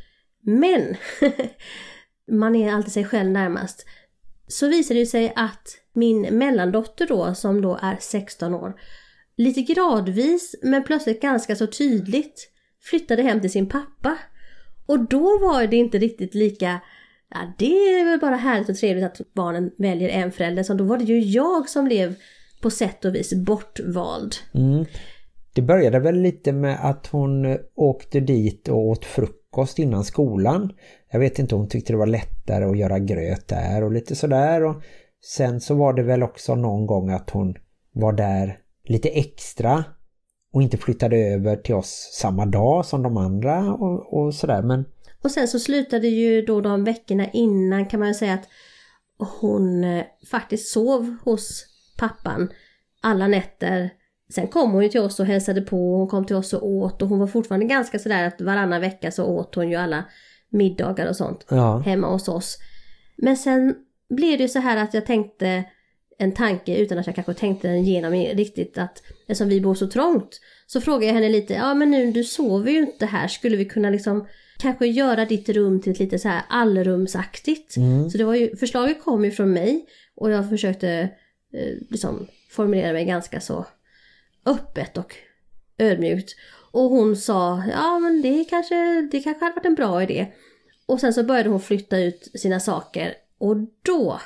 [0.41, 0.95] Men!
[2.31, 3.85] man är alltid sig själv närmast
[4.47, 8.73] så visade det sig att min mellandotter då, som då är 16 år,
[9.37, 12.51] lite gradvis men plötsligt ganska så tydligt
[12.83, 14.17] flyttade hem till sin pappa.
[14.85, 16.81] Och då var det inte riktigt lika
[17.29, 17.65] Ja, det
[17.99, 20.63] är väl bara härligt och trevligt att barnen väljer en förälder.
[20.63, 22.15] Så då var det ju jag som blev
[22.61, 24.35] på sätt och vis bortvald.
[24.53, 24.85] Mm.
[25.53, 30.73] Det började väl lite med att hon åkte dit och åt frukost innan skolan.
[31.11, 32.05] Jag vet inte, hon tyckte det var
[32.45, 34.63] lättare att göra gröt där och lite sådär.
[34.63, 34.75] Och
[35.23, 37.55] sen så var det väl också någon gång att hon
[37.91, 39.83] var där lite extra
[40.53, 44.61] och inte flyttade över till oss samma dag som de andra och, och sådär.
[44.61, 44.85] Men
[45.23, 48.47] och sen så slutade ju då de veckorna innan kan man säga att
[49.39, 51.65] hon eh, faktiskt sov hos
[51.97, 52.49] pappan
[53.01, 53.89] alla nätter.
[54.33, 57.01] Sen kom hon ju till oss och hälsade på, hon kom till oss och åt
[57.01, 60.05] och hon var fortfarande ganska sådär att varannan vecka så åt hon ju alla
[60.49, 61.77] middagar och sånt ja.
[61.77, 62.57] hemma hos oss.
[63.17, 63.75] Men sen
[64.09, 65.63] blev det ju så här att jag tänkte
[66.17, 69.87] en tanke utan att jag kanske tänkte den igenom riktigt att eftersom vi bor så
[69.87, 73.57] trångt så frågade jag henne lite, ja men nu du sover ju inte här, skulle
[73.57, 74.27] vi kunna liksom
[74.57, 77.77] kanske göra ditt rum till ett lite så här allrumsaktigt.
[77.77, 78.09] Mm.
[78.09, 80.89] Så det var ju, förslaget kom ju från mig och jag försökte
[81.53, 83.65] eh, liksom formulera mig ganska så
[84.45, 85.15] öppet och
[85.77, 86.35] ödmjukt.
[86.75, 90.27] Och hon sa, ja men det kanske, det kanske hade varit en bra idé.
[90.85, 94.21] Och sen så började hon flytta ut sina saker och då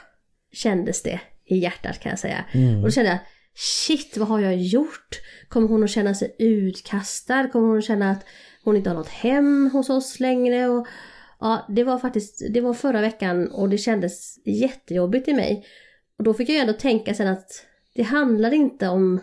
[0.52, 2.46] kändes det i hjärtat kan jag säga.
[2.52, 2.78] Mm.
[2.78, 3.20] Och då kände jag,
[3.56, 5.20] shit vad har jag gjort?
[5.48, 7.48] Kommer hon att känna sig utkastad?
[7.48, 8.26] Kommer hon att känna att
[8.64, 10.68] hon inte har något hem hos oss längre?
[10.68, 10.88] Och,
[11.40, 15.66] ja, det var faktiskt, det var förra veckan och det kändes jättejobbigt i mig.
[16.18, 19.20] Och då fick jag ändå tänka sen att det handlar inte om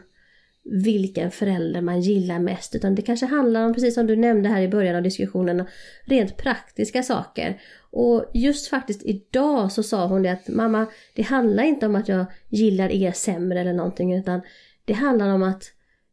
[0.70, 4.62] vilken förälder man gillar mest utan det kanske handlar om, precis som du nämnde här
[4.62, 5.66] i början av diskussionen,
[6.04, 7.60] rent praktiska saker.
[7.90, 12.08] Och just faktiskt idag så sa hon det att mamma, det handlar inte om att
[12.08, 14.40] jag gillar er sämre eller någonting utan
[14.84, 15.62] det handlar om att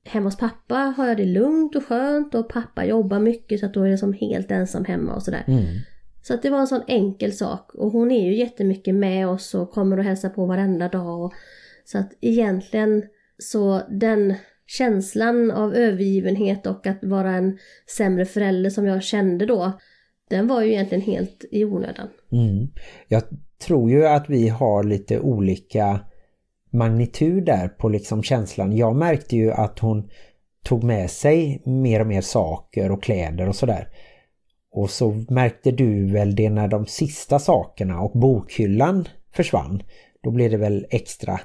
[0.05, 3.73] hemma hos pappa har jag det lugnt och skönt och pappa jobbar mycket så att
[3.73, 5.43] då är jag som helt ensam hemma och sådär.
[5.47, 5.65] Mm.
[6.21, 9.55] Så att det var en sån enkel sak och hon är ju jättemycket med oss
[9.55, 11.25] och kommer och hälsar på varenda dag.
[11.25, 11.33] Och,
[11.85, 13.03] så att egentligen
[13.37, 14.33] så den
[14.65, 17.57] känslan av övergivenhet och att vara en
[17.97, 19.79] sämre förälder som jag kände då,
[20.29, 22.07] den var ju egentligen helt i onödan.
[22.31, 22.67] Mm.
[23.07, 23.23] Jag
[23.65, 25.99] tror ju att vi har lite olika
[26.69, 28.77] magnitud där på liksom känslan.
[28.77, 30.09] Jag märkte ju att hon
[30.63, 33.87] tog med sig mer och mer saker och kläder och sådär.
[34.71, 39.83] Och så märkte du väl det när de sista sakerna och bokhyllan försvann.
[40.23, 41.39] Då blev det väl extra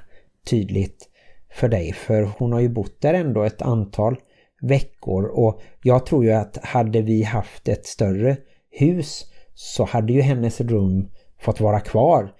[0.49, 1.08] tydligt
[1.51, 1.93] för dig.
[1.93, 4.15] För hon har ju bott där ändå ett antal
[4.61, 5.25] veckor.
[5.25, 8.37] Och jag tror ju att hade vi haft ett större
[8.71, 11.09] hus så hade ju hennes rum
[11.39, 12.31] fått vara kvar.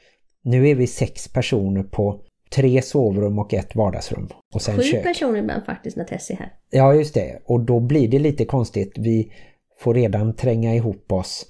[0.44, 2.22] Nu är vi sex personer på
[2.56, 4.30] tre sovrum och ett vardagsrum.
[4.54, 5.04] Och sen Sju kök.
[5.04, 6.54] personer ibland faktiskt när Tessie är här.
[6.70, 7.40] Ja just det.
[7.46, 8.94] Och då blir det lite konstigt.
[8.98, 9.32] Vi
[9.80, 11.46] får redan tränga ihop oss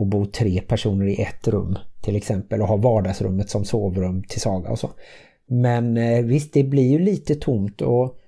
[0.00, 4.40] och bo tre personer i ett rum till exempel och ha vardagsrummet som sovrum till
[4.40, 4.90] Saga och så.
[5.48, 8.18] Men eh, visst, det blir ju lite tomt och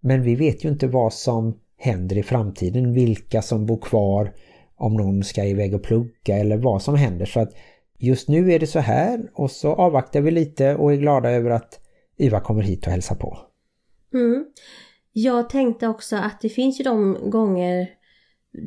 [0.00, 4.32] men vi vet ju inte vad som händer i framtiden, vilka som bor kvar,
[4.76, 7.26] om någon ska iväg och plugga eller vad som händer.
[7.26, 7.52] Så att
[7.98, 11.50] just nu är det så här och så avvaktar vi lite och är glada över
[11.50, 11.80] att
[12.16, 13.38] Iva kommer hit och hälsar på.
[14.14, 14.44] Mm.
[15.12, 17.90] Jag tänkte också att det finns ju de gånger,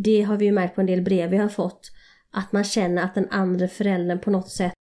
[0.04, 1.92] det har vi ju märkt på en del brev vi har fått,
[2.32, 4.74] att man känner att den andra föräldern på något sätt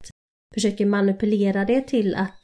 [0.54, 2.40] försöker manipulera det till att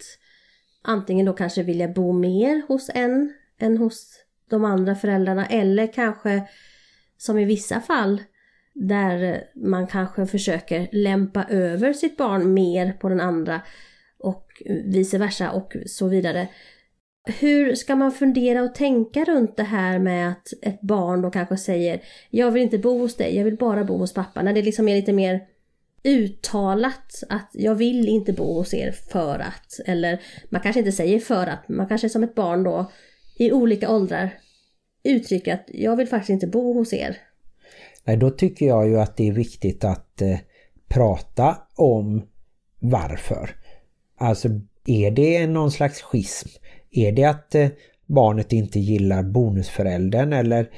[0.83, 4.19] antingen då kanske vilja bo mer hos en än hos
[4.51, 6.43] de andra föräldrarna eller kanske
[7.17, 8.23] som i vissa fall
[8.75, 13.61] där man kanske försöker lämpa över sitt barn mer på den andra
[14.19, 16.49] och vice versa och så vidare.
[17.41, 21.57] Hur ska man fundera och tänka runt det här med att ett barn då kanske
[21.57, 24.43] säger Jag vill inte bo hos dig, jag vill bara bo hos pappa.
[24.43, 25.41] När det liksom är lite mer
[26.05, 29.81] uttalat att jag vill inte bo hos er för att.
[29.87, 32.91] Eller man kanske inte säger för att, man kanske som ett barn då
[33.39, 34.39] i olika åldrar
[35.05, 37.17] uttrycker att jag vill faktiskt inte bo hos er.
[38.05, 40.39] Nej, då tycker jag ju att det är viktigt att eh,
[40.89, 42.27] prata om
[42.79, 43.51] varför.
[44.19, 44.49] Alltså
[44.87, 46.49] är det någon slags schism?
[46.91, 47.69] Är det att eh,
[48.07, 50.71] barnet inte gillar bonusföräldern eller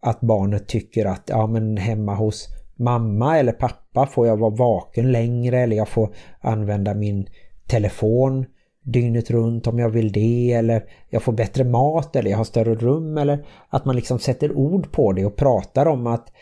[0.00, 2.48] att barnet tycker att ja men hemma hos
[2.80, 7.26] mamma eller pappa får jag vara vaken längre eller jag får använda min
[7.66, 8.46] telefon
[8.84, 12.74] dygnet runt om jag vill det eller jag får bättre mat eller jag har större
[12.74, 16.32] rum eller att man liksom sätter ord på det och pratar om att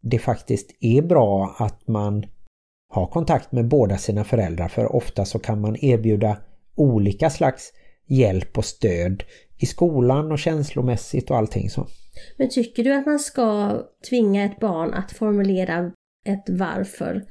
[0.00, 2.26] det faktiskt är bra att man
[2.88, 6.36] har kontakt med båda sina föräldrar för ofta så kan man erbjuda
[6.74, 7.72] olika slags
[8.06, 9.24] hjälp och stöd
[9.56, 11.86] i skolan och känslomässigt och allting så.
[12.36, 15.92] Men tycker du att man ska tvinga ett barn att formulera
[16.24, 17.24] ett varför?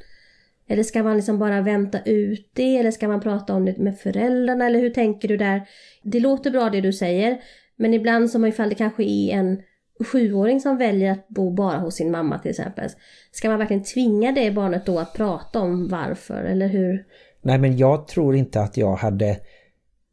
[0.67, 2.77] Eller ska man liksom bara vänta ut det?
[2.77, 4.65] Eller ska man prata om det med föräldrarna?
[4.65, 5.61] Eller hur tänker du där?
[6.03, 7.41] Det låter bra det du säger.
[7.75, 9.61] Men ibland som ifall det kanske är en
[10.05, 12.89] sjuåring som väljer att bo bara hos sin mamma till exempel.
[13.31, 16.43] Ska man verkligen tvinga det barnet då att prata om varför?
[16.43, 17.05] Eller hur?
[17.41, 19.37] Nej men jag tror inte att jag hade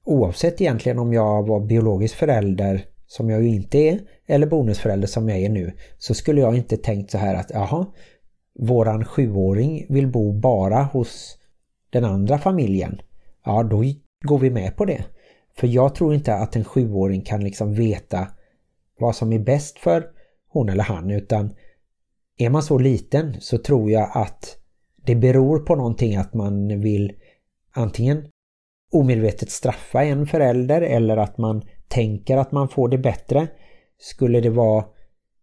[0.04, 5.28] oavsett egentligen om jag var biologisk förälder som jag ju inte är eller bonusförälder som
[5.28, 7.86] jag är nu så skulle jag inte tänkt så här att jaha
[8.58, 11.38] våran sjuåring vill bo bara hos
[11.90, 13.00] den andra familjen.
[13.44, 13.84] Ja, då
[14.24, 15.04] går vi med på det.
[15.56, 18.28] För jag tror inte att en sjuåring kan liksom veta
[18.98, 20.06] vad som är bäst för
[20.48, 21.54] hon eller han utan
[22.38, 24.56] är man så liten så tror jag att
[25.06, 27.12] det beror på någonting att man vill
[27.72, 28.26] antingen
[28.92, 33.48] omedvetet straffa en förälder eller att man tänker att man får det bättre.
[33.99, 34.84] Skulle det vara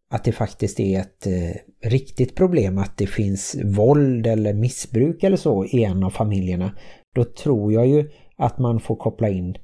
[0.09, 5.37] att det faktiskt är ett eh, riktigt problem att det finns våld eller missbruk eller
[5.37, 6.71] så i en av familjerna
[7.15, 9.55] då tror jag ju att man får koppla in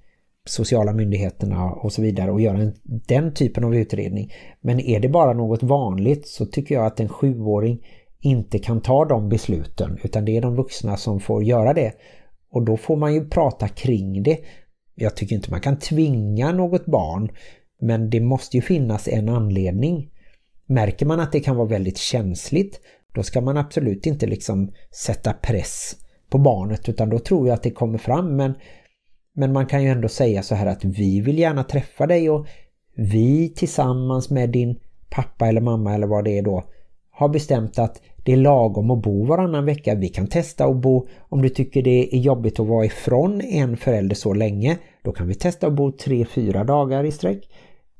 [0.46, 4.32] sociala myndigheterna och så vidare och göra en, den typen av utredning.
[4.62, 7.86] Men är det bara något vanligt så tycker jag att en sjuåring
[8.20, 11.94] inte kan ta de besluten utan det är de vuxna som får göra det.
[12.52, 14.38] Och då får man ju prata kring det.
[14.96, 17.30] Jag tycker inte man kan tvinga något barn
[17.82, 20.12] men det måste ju finnas en anledning.
[20.66, 22.80] Märker man att det kan vara väldigt känsligt
[23.14, 25.96] då ska man absolut inte liksom sätta press
[26.30, 28.54] på barnet utan då tror jag att det kommer fram men,
[29.34, 32.48] men man kan ju ändå säga så här att vi vill gärna träffa dig och
[32.96, 36.64] vi tillsammans med din pappa eller mamma eller vad det är då
[37.18, 39.96] har bestämt att det är lagom att bo varannan vecka.
[39.96, 43.78] Vi kan testa att bo, om du tycker det är jobbigt att vara ifrån en
[43.78, 47.50] förälder så länge, då kan vi testa att bo tre, fyra dagar i sträck.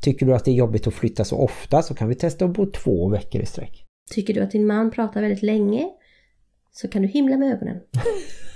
[0.02, 2.54] Tycker du att det är jobbigt att flytta så ofta så kan vi testa att
[2.54, 3.86] bo två veckor i sträck.
[4.12, 5.90] Tycker du att din man pratar väldigt länge
[6.72, 7.80] så kan du himla med ögonen.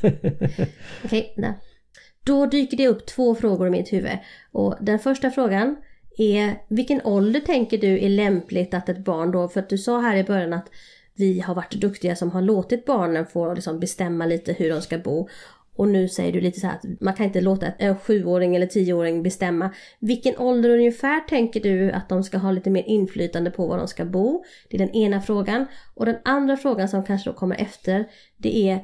[1.06, 1.54] Okej, okay,
[2.24, 4.18] Då dyker det upp två frågor i mitt huvud.
[4.52, 5.76] Och den första frågan
[6.18, 10.00] är vilken ålder tänker du är lämpligt att ett barn då, för att du sa
[10.00, 10.70] här i början att
[11.16, 14.98] vi har varit duktiga som har låtit barnen få liksom bestämma lite hur de ska
[14.98, 15.30] bo.
[15.76, 18.68] Och nu säger du lite så här att man kan inte låta en sjuåring eller
[18.68, 19.70] tioåring bestämma.
[20.00, 23.88] Vilken ålder ungefär tänker du att de ska ha lite mer inflytande på var de
[23.88, 24.44] ska bo?
[24.70, 25.66] Det är den ena frågan.
[25.94, 28.06] Och den andra frågan som kanske då kommer efter,
[28.38, 28.80] det är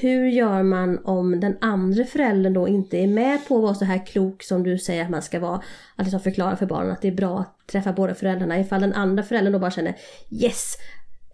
[0.00, 3.84] hur gör man om den andra föräldern då inte är med på att vara så
[3.84, 5.62] här klok som du säger att man ska vara?
[5.96, 8.60] Att liksom förklara för barnen att det är bra att träffa båda föräldrarna.
[8.60, 9.96] Ifall den andra föräldern då bara känner
[10.30, 10.76] Yes!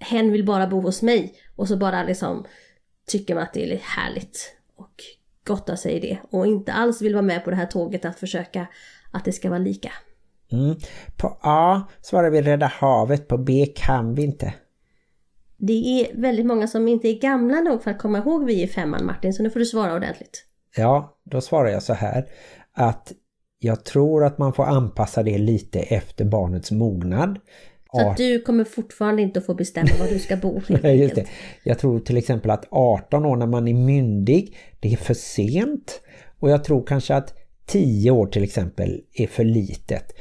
[0.00, 1.34] Hen vill bara bo hos mig.
[1.56, 2.46] Och så bara liksom
[3.06, 4.94] tycker man att det är lite härligt och
[5.46, 6.18] gottar sig i det.
[6.30, 8.66] Och inte alls vill vara med på det här tåget att försöka
[9.10, 9.92] att det ska vara lika.
[10.52, 10.76] Mm.
[11.16, 14.54] På A svarar vi Rädda havet, på B kan vi inte.
[15.56, 18.66] Det är väldigt många som inte är gamla nog för att komma ihåg vi i
[18.66, 20.44] femman Martin, så nu får du svara ordentligt.
[20.76, 22.26] Ja, då svarar jag så här
[22.72, 23.12] att
[23.58, 27.38] jag tror att man får anpassa det lite efter barnets mognad.
[27.92, 30.60] Så att du kommer fortfarande inte att få bestämma var du ska bo.
[30.82, 31.26] Nej, just det.
[31.62, 36.00] Jag tror till exempel att 18 år när man är myndig, det är för sent.
[36.38, 37.34] Och jag tror kanske att
[37.66, 40.12] 10 år till exempel är för litet.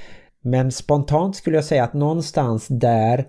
[0.41, 3.27] Men spontant skulle jag säga att någonstans där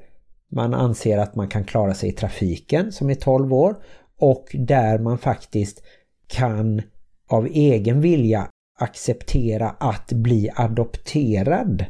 [0.50, 3.76] man anser att man kan klara sig i trafiken som är 12 år
[4.18, 5.82] och där man faktiskt
[6.26, 6.82] kan
[7.28, 11.84] av egen vilja acceptera att bli adopterad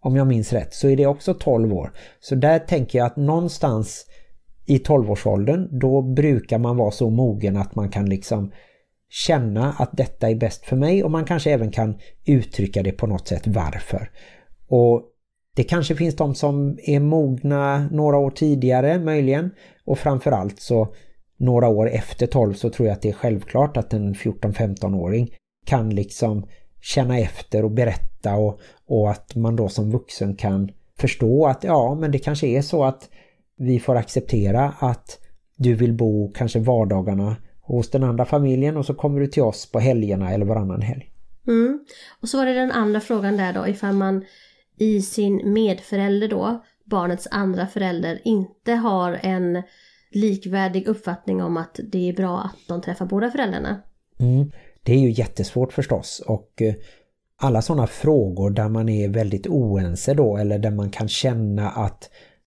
[0.00, 1.92] om jag minns rätt så är det också 12 år.
[2.20, 4.06] Så där tänker jag att någonstans
[4.66, 8.52] i 12-årsåldern då brukar man vara så mogen att man kan liksom
[9.10, 13.06] känna att detta är bäst för mig och man kanske även kan uttrycka det på
[13.06, 14.10] något sätt varför.
[14.68, 15.02] Och
[15.56, 19.50] det kanske finns de som är mogna några år tidigare möjligen
[19.84, 20.94] och framförallt så
[21.38, 25.30] några år efter 12 så tror jag att det är självklart att en 14-15-åring
[25.66, 26.46] kan liksom
[26.80, 31.94] känna efter och berätta och, och att man då som vuxen kan förstå att ja
[31.94, 33.08] men det kanske är så att
[33.56, 35.18] vi får acceptera att
[35.56, 39.72] du vill bo kanske vardagarna hos den andra familjen och så kommer du till oss
[39.72, 41.12] på helgerna eller varannan helg.
[41.46, 41.80] Mm.
[42.22, 44.24] Och så var det den andra frågan där då ifall man
[44.78, 49.62] i sin medförälder då, barnets andra förälder, inte har en
[50.10, 53.82] likvärdig uppfattning om att det är bra att de träffar båda föräldrarna.
[54.18, 54.50] Mm.
[54.82, 56.74] Det är ju jättesvårt förstås och eh,
[57.40, 62.10] alla sådana frågor där man är väldigt oense då eller där man kan känna att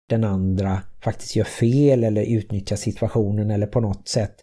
[0.10, 4.36] den andra faktiskt gör fel eller utnyttjar situationen eller på något sätt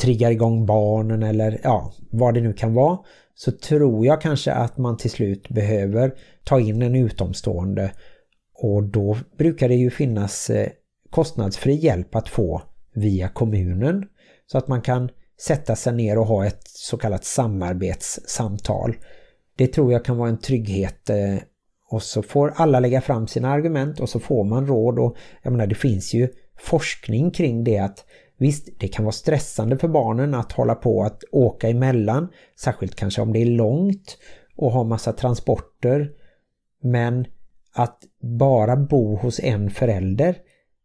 [0.00, 2.98] triggar igång barnen eller ja, vad det nu kan vara
[3.34, 6.14] så tror jag kanske att man till slut behöver
[6.44, 7.92] ta in en utomstående
[8.54, 10.68] och då brukar det ju finnas eh,
[11.10, 12.62] kostnadsfri hjälp att få
[12.94, 14.04] via kommunen
[14.46, 15.10] så att man kan
[15.40, 18.96] sätta sig ner och ha ett så kallat samarbetssamtal.
[19.56, 21.36] Det tror jag kan vara en trygghet eh,
[21.88, 25.50] och så får alla lägga fram sina argument och så får man råd och jag
[25.50, 26.28] menar det finns ju
[26.58, 28.04] forskning kring det att
[28.38, 32.28] visst det kan vara stressande för barnen att hålla på att åka emellan
[32.60, 34.18] särskilt kanske om det är långt
[34.56, 36.10] och ha massa transporter
[36.82, 37.26] men
[37.74, 40.36] att bara bo hos en förälder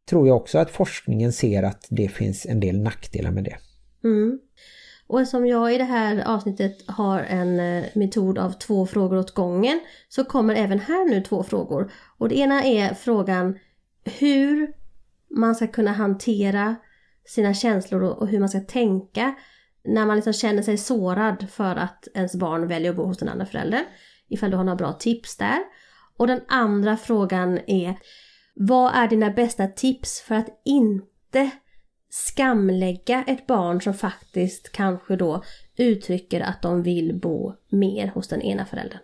[0.09, 3.57] tror jag också att forskningen ser att det finns en del nackdelar med det.
[4.03, 4.39] Mm.
[5.11, 9.33] Och eftersom jag i det här avsnittet har en eh, metod av två frågor åt
[9.33, 11.91] gången så kommer även här nu två frågor.
[12.17, 13.59] Och det ena är frågan
[14.03, 14.73] hur
[15.29, 16.75] man ska kunna hantera
[17.25, 19.35] sina känslor och hur man ska tänka
[19.83, 23.29] när man liksom känner sig sårad för att ens barn väljer att bo hos den
[23.29, 23.83] andra föräldern.
[24.29, 25.59] Ifall du har några bra tips där.
[26.17, 27.95] Och den andra frågan är
[28.55, 31.51] vad är dina bästa tips för att inte
[32.11, 35.43] skamlägga ett barn som faktiskt kanske då
[35.77, 38.99] uttrycker att de vill bo mer hos den ena föräldern?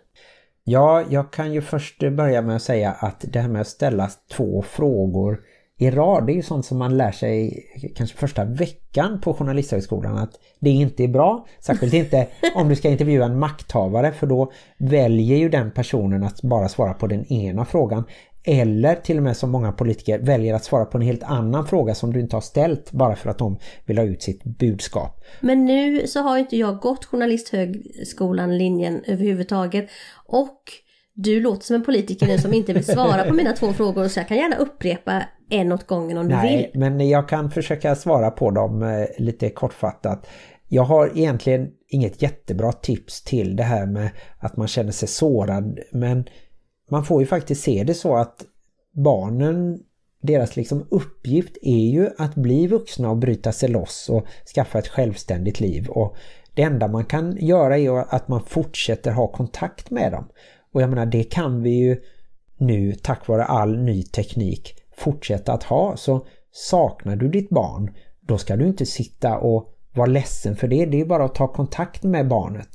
[0.64, 4.10] Ja, jag kan ju först börja med att säga att det här med att ställa
[4.36, 5.40] två frågor
[5.80, 7.64] i rad, det är ju sånt som man lär sig
[7.96, 11.46] kanske första veckan på journalisthögskolan att det inte är bra.
[11.60, 16.42] Särskilt inte om du ska intervjua en makthavare för då väljer ju den personen att
[16.42, 18.04] bara svara på den ena frågan.
[18.50, 21.94] Eller till och med som många politiker väljer att svara på en helt annan fråga
[21.94, 25.24] som du inte har ställt bara för att de vill ha ut sitt budskap.
[25.40, 29.88] Men nu så har inte jag gått journalisthögskolan linjen överhuvudtaget
[30.26, 30.62] och
[31.14, 34.20] du låter som en politiker nu som inte vill svara på mina två frågor så
[34.20, 36.80] jag kan gärna upprepa en åt gången om Nej, du vill.
[36.80, 40.26] men jag kan försöka svara på dem eh, lite kortfattat.
[40.68, 45.78] Jag har egentligen inget jättebra tips till det här med att man känner sig sårad
[45.92, 46.24] men
[46.88, 48.44] man får ju faktiskt se det så att
[48.92, 49.80] barnen
[50.22, 54.88] deras liksom uppgift är ju att bli vuxna och bryta sig loss och skaffa ett
[54.88, 56.16] självständigt liv och
[56.54, 60.28] det enda man kan göra är att man fortsätter ha kontakt med dem.
[60.72, 62.00] Och jag menar det kan vi ju
[62.56, 65.96] nu tack vare all ny teknik fortsätta att ha.
[65.96, 70.86] Så saknar du ditt barn då ska du inte sitta och vara ledsen för det.
[70.86, 72.68] Det är bara att ta kontakt med barnet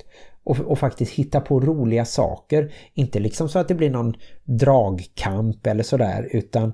[0.43, 2.73] och, och, faktiskt hitta på roliga saker.
[2.93, 4.13] Inte liksom så att det blir någon
[4.43, 6.73] dragkamp eller sådär utan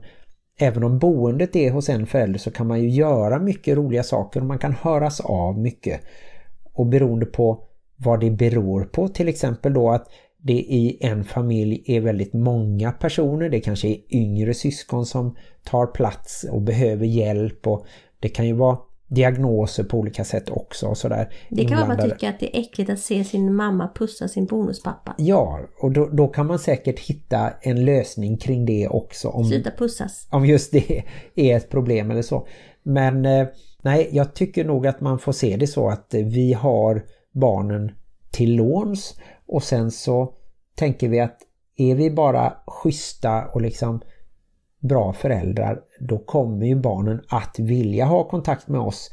[0.59, 4.39] även om boendet är hos en förälder så kan man ju göra mycket roliga saker
[4.39, 6.01] och man kan höras av mycket.
[6.73, 7.63] Och beroende på
[7.95, 10.07] vad det beror på till exempel då att
[10.37, 13.49] det i en familj är väldigt många personer.
[13.49, 17.85] Det kanske är yngre syskon som tar plats och behöver hjälp och
[18.19, 18.77] det kan ju vara
[19.09, 20.87] diagnoser på olika sätt också.
[20.87, 24.27] Och sådär det kan man tycker att det är äckligt att se sin mamma pussa
[24.27, 25.15] sin bonuspappa.
[25.17, 29.27] Ja, och då, då, kan man säkert hitta en lösning kring det också.
[29.27, 30.27] Om, Sluta pussas.
[30.31, 31.03] Om just det
[31.35, 32.47] är ett problem eller så.
[32.83, 33.47] Men eh,
[33.81, 37.91] nej, jag tycker nog att man får se det så att vi har barnen
[38.31, 40.33] till låns och sen så
[40.75, 41.37] tänker vi att
[41.77, 44.01] är vi bara schyssta och liksom
[44.79, 49.11] bra föräldrar då kommer ju barnen att vilja ha kontakt med oss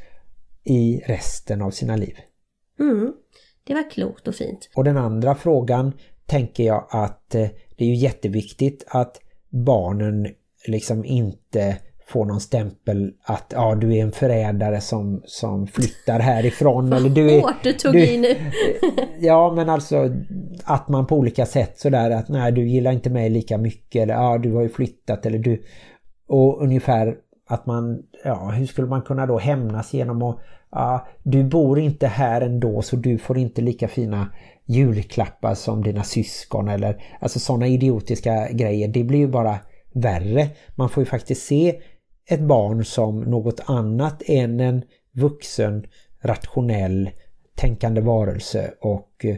[0.64, 2.16] i resten av sina liv.
[2.80, 3.12] Mm,
[3.64, 4.70] det var klokt och fint.
[4.74, 5.92] Och den andra frågan
[6.26, 10.28] tänker jag att eh, det är ju jätteviktigt att barnen
[10.66, 11.78] liksom inte
[12.08, 16.92] får någon stämpel att ja, du är en förrädare som, som flyttar härifrån.
[16.92, 18.36] eller du är, hårt du tog du, i nu.
[19.20, 20.10] ja, men alltså
[20.64, 24.14] att man på olika sätt sådär att nej, du gillar inte mig lika mycket eller
[24.14, 25.62] ja, du har ju flyttat eller du
[26.28, 27.16] och ungefär
[27.48, 30.38] att man, ja, hur skulle man kunna då hämnas genom att
[30.70, 34.28] ja, du bor inte här ändå så du får inte lika fina
[34.66, 38.88] julklappar som dina syskon eller alltså sådana idiotiska grejer.
[38.88, 39.58] Det blir ju bara
[39.94, 40.48] värre.
[40.74, 41.80] Man får ju faktiskt se
[42.28, 45.86] ett barn som något annat än en vuxen,
[46.20, 47.10] rationell,
[47.54, 48.74] tänkande varelse.
[48.80, 49.36] Och eh,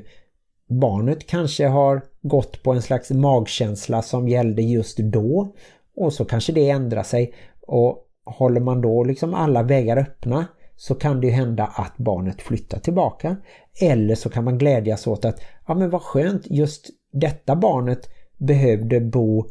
[0.68, 5.54] barnet kanske har gått på en slags magkänsla som gällde just då.
[5.96, 7.34] Och så kanske det ändrar sig.
[7.66, 12.42] Och håller man då liksom alla vägar öppna så kan det ju hända att barnet
[12.42, 13.36] flyttar tillbaka.
[13.80, 19.00] Eller så kan man glädjas åt att ja men vad skönt just detta barnet behövde
[19.00, 19.46] bo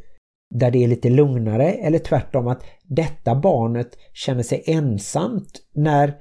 [0.50, 6.14] där det är lite lugnare eller tvärtom att detta barnet känner sig ensamt när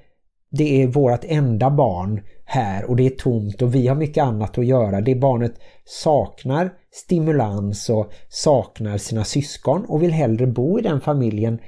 [0.51, 4.59] det är vårt enda barn här och det är tomt och vi har mycket annat
[4.59, 5.01] att göra.
[5.01, 5.55] Det barnet
[5.85, 11.59] saknar stimulans och saknar sina syskon och vill hellre bo i den familjen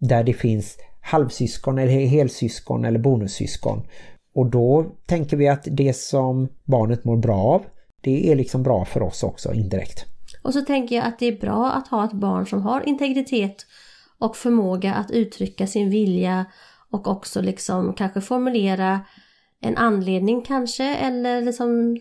[0.00, 3.82] där det finns halvsyskon eller helsyskon eller bonussyskon.
[4.34, 7.62] Och då tänker vi att det som barnet mår bra av,
[8.02, 10.11] det är liksom bra för oss också indirekt.
[10.42, 13.66] Och så tänker jag att det är bra att ha ett barn som har integritet
[14.18, 16.46] och förmåga att uttrycka sin vilja
[16.90, 19.00] och också liksom kanske formulera
[19.60, 21.96] en anledning kanske eller liksom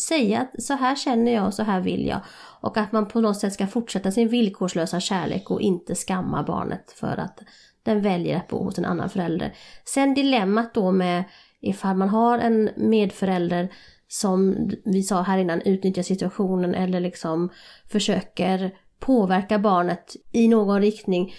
[0.00, 2.20] säga att så här känner jag och så här vill jag.
[2.60, 6.92] Och att man på något sätt ska fortsätta sin villkorslösa kärlek och inte skamma barnet
[6.92, 7.40] för att
[7.82, 9.54] den väljer att bo hos en annan förälder.
[9.84, 11.24] Sen dilemmat då med
[11.60, 13.68] ifall man har en medförälder
[14.12, 17.50] som vi sa här innan utnyttjar situationen eller liksom
[17.86, 21.34] försöker påverka barnet i någon riktning.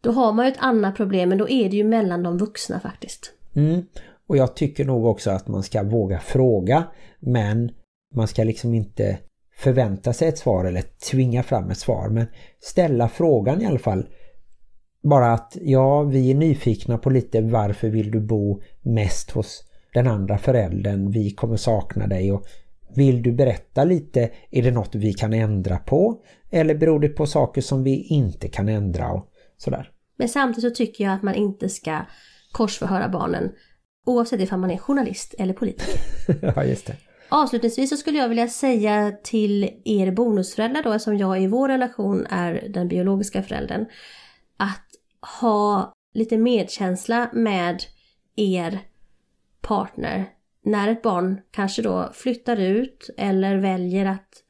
[0.00, 2.80] Då har man ju ett annat problem men då är det ju mellan de vuxna
[2.80, 3.32] faktiskt.
[3.56, 3.82] Mm.
[4.28, 6.84] Och jag tycker nog också att man ska våga fråga
[7.20, 7.70] men
[8.14, 9.18] man ska liksom inte
[9.56, 12.26] förvänta sig ett svar eller tvinga fram ett svar men
[12.60, 14.08] ställa frågan i alla fall.
[15.02, 20.06] Bara att ja, vi är nyfikna på lite varför vill du bo mest hos den
[20.06, 22.46] andra föräldern, vi kommer sakna dig och
[22.94, 26.22] vill du berätta lite, är det något vi kan ändra på?
[26.50, 29.90] Eller beror det på saker som vi inte kan ändra och sådär?
[30.18, 32.00] Men samtidigt så tycker jag att man inte ska
[32.52, 33.50] korsförhöra barnen
[34.06, 36.00] oavsett om man är journalist eller politiker.
[36.56, 36.96] ja, just det.
[37.28, 42.26] Avslutningsvis så skulle jag vilja säga till er bonusföräldrar då, som jag i vår relation
[42.30, 43.86] är den biologiska föräldern,
[44.56, 44.86] att
[45.40, 47.82] ha lite medkänsla med
[48.36, 48.80] er
[49.60, 50.26] partner
[50.64, 54.44] när ett barn kanske då flyttar ut eller väljer att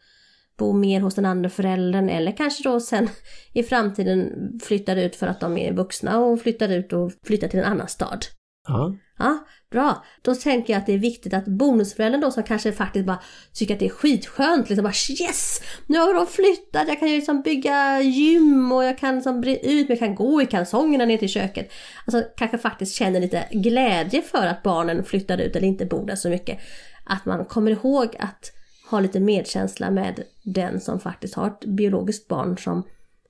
[0.59, 3.09] bo mer hos den andra föräldern eller kanske då sen
[3.52, 4.32] i framtiden
[4.62, 7.88] flyttar ut för att de är vuxna och flyttar ut och flyttar till en annan
[7.88, 8.24] stad.
[8.68, 8.96] Ja.
[9.18, 9.38] Ja,
[9.70, 10.04] bra.
[10.22, 13.18] Då tänker jag att det är viktigt att bonusföräldern då som kanske faktiskt bara
[13.52, 15.60] tycker att det är skitskönt, liksom bara yes!
[15.86, 19.56] Nu har de flyttat, jag kan ju liksom bygga gym och jag kan liksom bre
[19.56, 21.72] ut, jag kan gå i kalsongerna ner till köket.
[22.06, 26.16] Alltså kanske faktiskt känner lite glädje för att barnen flyttar ut eller inte bor där
[26.16, 26.58] så mycket.
[27.04, 28.52] Att man kommer ihåg att
[28.90, 32.82] ha lite medkänsla med den som faktiskt har ett biologiskt barn som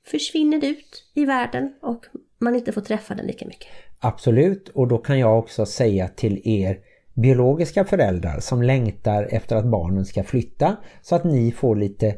[0.06, 2.04] försvinner ut i världen och
[2.38, 3.68] man inte får träffa den lika mycket.
[4.00, 6.78] Absolut, och då kan jag också säga till er
[7.14, 12.14] biologiska föräldrar som längtar efter att barnen ska flytta så att ni får lite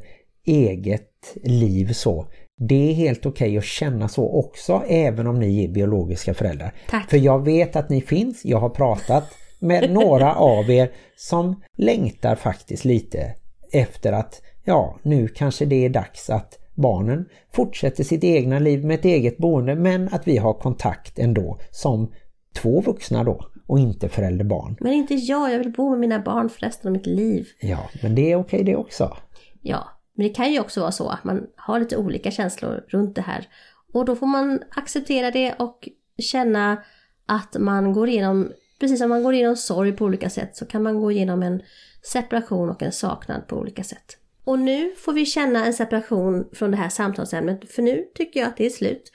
[0.46, 2.26] eget liv så.
[2.68, 6.74] Det är helt okej okay att känna så också även om ni är biologiska föräldrar.
[6.88, 7.10] Tack.
[7.10, 9.24] För jag vet att ni finns, jag har pratat
[9.58, 13.34] med några av er som längtar faktiskt lite
[13.72, 18.94] efter att ja, nu kanske det är dags att barnen fortsätter sitt egna liv med
[18.94, 22.12] ett eget boende men att vi har kontakt ändå som
[22.54, 24.76] två vuxna då och inte förälder-barn.
[24.80, 27.46] Men inte jag, jag vill bo med mina barn för resten av mitt liv.
[27.60, 29.16] Ja, men det är okej det också.
[29.62, 33.14] Ja, men det kan ju också vara så att man har lite olika känslor runt
[33.14, 33.48] det här.
[33.92, 36.82] Och då får man acceptera det och känna
[37.26, 40.82] att man går igenom, precis som man går igenom sorg på olika sätt så kan
[40.82, 41.62] man gå igenom en
[42.02, 44.19] separation och en saknad på olika sätt.
[44.50, 48.48] Och nu får vi känna en separation från det här samtalsämnet för nu tycker jag
[48.48, 49.12] att det är slut.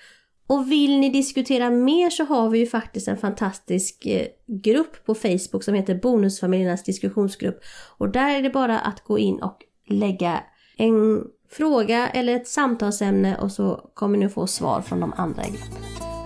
[0.47, 4.27] Och vill ni diskutera mer så har vi ju faktiskt en fantastisk eh,
[4.63, 7.59] grupp på Facebook som heter Bonusfamiljernas diskussionsgrupp.
[7.97, 9.57] Och där är det bara att gå in och
[9.89, 10.43] lägga
[10.77, 15.49] en fråga eller ett samtalsämne och så kommer ni få svar från de andra i
[15.49, 16.24] gruppen.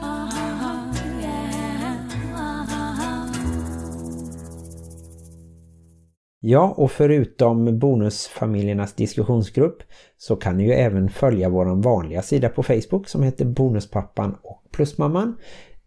[6.42, 9.84] Ja, och förutom bonusfamiljernas diskussionsgrupp
[10.18, 14.64] så kan ni ju även följa vår vanliga sida på Facebook som heter Bonuspappan och
[14.72, 15.38] Plusmamman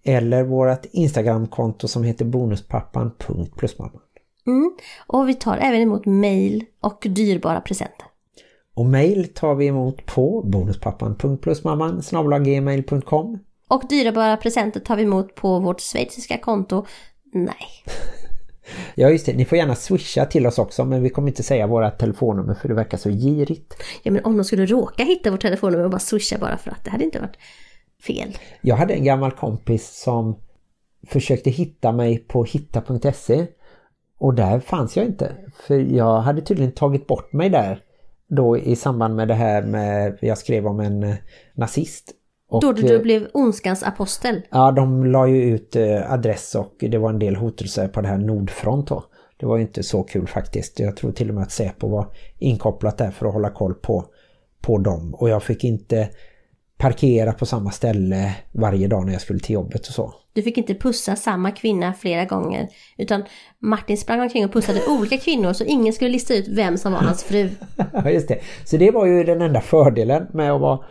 [0.05, 4.01] eller vårt Instagramkonto som heter bonuspappan.plusmamman.
[4.47, 4.77] Mm.
[5.07, 8.07] Och vi tar även emot mail och dyrbara presenter.
[8.75, 12.03] Och mail tar vi emot på bonuspappan.plusmamman
[13.69, 16.87] Och dyrbara presenter tar vi emot på vårt schweiziska konto.
[17.33, 17.69] Nej.
[18.95, 21.67] Ja just det, ni får gärna swisha till oss också men vi kommer inte säga
[21.67, 23.75] våra telefonnummer för det verkar så girigt.
[24.03, 26.85] Ja men om de skulle råka hitta vårt telefonnummer och bara swisha bara för att
[26.85, 27.37] det hade inte varit
[28.07, 28.39] fel.
[28.61, 30.39] Jag hade en gammal kompis som
[31.07, 33.47] försökte hitta mig på hitta.se
[34.19, 35.33] och där fanns jag inte.
[35.67, 37.83] För jag hade tydligen tagit bort mig där
[38.29, 41.15] då i samband med det här med jag skrev om en eh,
[41.55, 42.13] nazist
[42.53, 44.43] och, Då du, du eh, blev ondskans apostel?
[44.51, 48.09] Ja, de la ju ut eh, adress och det var en del hotelser på det
[48.09, 49.05] här Nordfront då.
[49.37, 50.81] Det var ju inte så kul faktiskt.
[50.81, 52.07] Jag tror till och med att Säpo var
[52.39, 54.05] inkopplat där för att hålla koll på,
[54.61, 55.15] på dem.
[55.15, 56.09] Och jag fick inte
[56.77, 60.15] parkera på samma ställe varje dag när jag skulle till jobbet och så.
[60.33, 63.25] Du fick inte pussa samma kvinna flera gånger utan
[63.59, 67.01] Martin sprang omkring och pussade olika kvinnor så ingen skulle lista ut vem som var
[67.01, 67.49] hans fru.
[67.93, 68.39] Ja just det.
[68.65, 70.85] Så det var ju den enda fördelen med att vara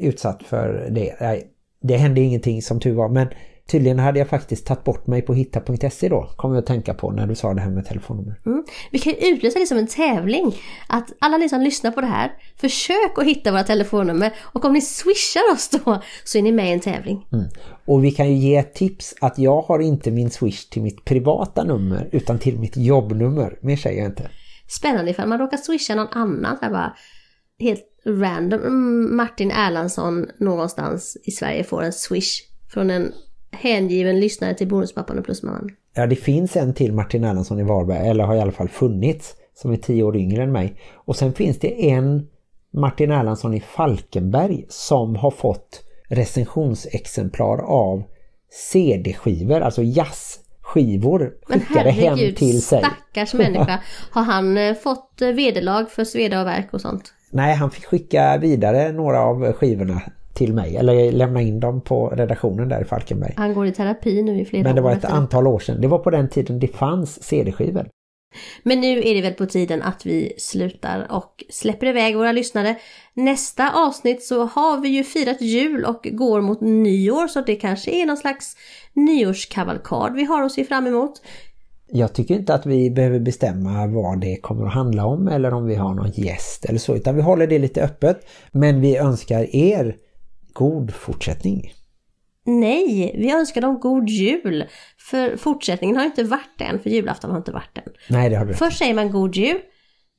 [0.00, 1.44] utsatt för det.
[1.82, 3.28] Det hände ingenting som tur var men
[3.70, 6.30] tydligen hade jag faktiskt tagit bort mig på hitta.se då.
[6.36, 8.40] Kommer jag att tänka på när du sa det här med telefonnummer.
[8.46, 8.64] Mm.
[8.90, 10.56] Vi kan ju utlysa det som en tävling.
[10.88, 14.34] Att alla ni som lyssnar på det här, försök att hitta våra telefonnummer.
[14.52, 17.26] Och om ni swishar oss då så är ni med i en tävling.
[17.32, 17.44] Mm.
[17.86, 21.64] Och vi kan ju ge tips att jag har inte min swish till mitt privata
[21.64, 23.58] nummer utan till mitt jobbnummer.
[23.62, 24.30] Mer säger jag inte.
[24.68, 26.56] Spännande ifall man råkar swisha någon annan.
[26.56, 26.96] Så här bara,
[27.60, 28.60] helt random.
[28.60, 32.42] Mm, Martin Erlandsson någonstans i Sverige får en swish
[32.72, 33.12] från en
[33.52, 35.70] hängiven lyssnare till Bonuspappan och Plusmamman.
[35.94, 39.34] Ja, det finns en till Martin Erlandsson i Varberg, eller har i alla fall funnits,
[39.54, 40.80] som är tio år yngre än mig.
[40.94, 42.28] Och sen finns det en
[42.72, 48.02] Martin Erlandsson i Falkenberg som har fått recensionsexemplar av
[48.72, 52.78] CD-skivor, alltså jazzskivor skickade hem till sig.
[52.78, 53.80] stackars människa.
[54.10, 57.12] Har han eh, fått eh, vederlag för sveda och verk och sånt?
[57.30, 60.02] Nej, han fick skicka vidare några av skivorna
[60.34, 60.76] till mig.
[60.76, 63.34] Eller lämna in dem på redaktionen där i Falkenberg.
[63.36, 64.64] Han går i terapi nu i flera år.
[64.64, 65.80] Men det var ett antal år sedan.
[65.80, 67.88] Det var på den tiden det fanns CD-skivor.
[68.62, 72.76] Men nu är det väl på tiden att vi slutar och släpper iväg våra lyssnare.
[73.14, 77.90] Nästa avsnitt så har vi ju firat jul och går mot nyår så det kanske
[77.90, 78.56] är någon slags
[78.92, 81.22] nyårskavalkad vi har att se fram emot.
[81.92, 85.66] Jag tycker inte att vi behöver bestämma vad det kommer att handla om eller om
[85.66, 88.26] vi har någon gäst eller så utan vi håller det lite öppet.
[88.52, 89.96] Men vi önskar er
[90.52, 91.72] god fortsättning.
[92.46, 94.64] Nej, vi önskar dem god jul.
[95.10, 97.92] För fortsättningen har inte varit än, för julafton har inte varit än.
[98.08, 99.58] Nej, det har du Först säger man god jul,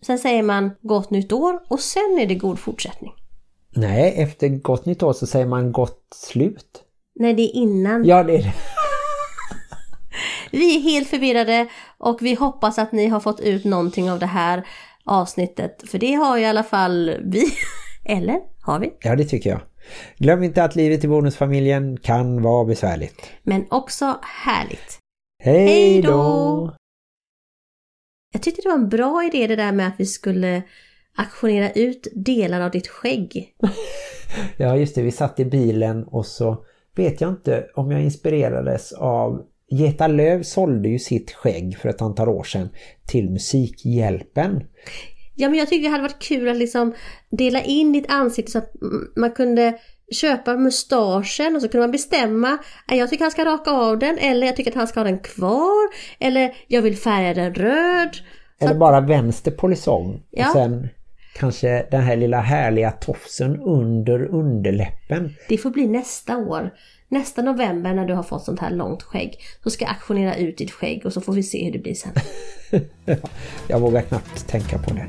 [0.06, 3.12] sen säger man gott nytt år och sen är det god fortsättning.
[3.76, 6.84] Nej, efter gott nytt år så säger man gott slut.
[7.16, 8.06] Nej, det är innan.
[8.06, 8.54] Ja, det är det.
[10.52, 14.26] Vi är helt förvirrade och vi hoppas att ni har fått ut någonting av det
[14.26, 14.68] här
[15.06, 15.84] avsnittet.
[15.90, 17.46] För det har i alla fall vi.
[18.06, 18.40] Eller?
[18.62, 18.94] Har vi?
[19.00, 19.62] Ja, det tycker jag.
[20.18, 23.30] Glöm inte att livet i bonusfamiljen kan vara besvärligt.
[23.44, 24.98] Men också härligt.
[25.44, 26.76] Hej då!
[28.34, 30.64] Jag tyckte det var en bra idé det där med att vi skulle
[31.16, 33.56] aktionera ut delar av ditt skägg.
[34.58, 38.94] ja just det, vi satt i bilen och så vet jag inte om jag inspirerades
[38.94, 42.70] av Geta Löv sålde ju sitt skägg för ett antal år sedan
[43.08, 44.64] till Musikhjälpen.
[45.36, 46.94] Ja men jag tycker det hade varit kul att liksom
[47.32, 48.72] dela in ditt ansikte så att
[49.16, 49.78] man kunde
[50.12, 52.58] köpa mustaschen och så kunde man bestämma
[52.88, 55.20] jag tycker han ska raka av den eller jag tycker att han ska ha den
[55.20, 58.18] kvar eller jag vill färga den röd.
[58.60, 60.48] Eller bara vänster polisong ja.
[60.48, 60.90] och sen
[61.34, 65.34] kanske den här lilla härliga tofsen under underläppen.
[65.50, 66.72] Det får bli nästa år.
[67.12, 70.58] Nästa november när du har fått sånt här långt skägg så ska jag aktionera ut
[70.58, 72.14] ditt skägg och så får vi se hur det blir sen.
[73.68, 75.08] jag vågar knappt tänka på det.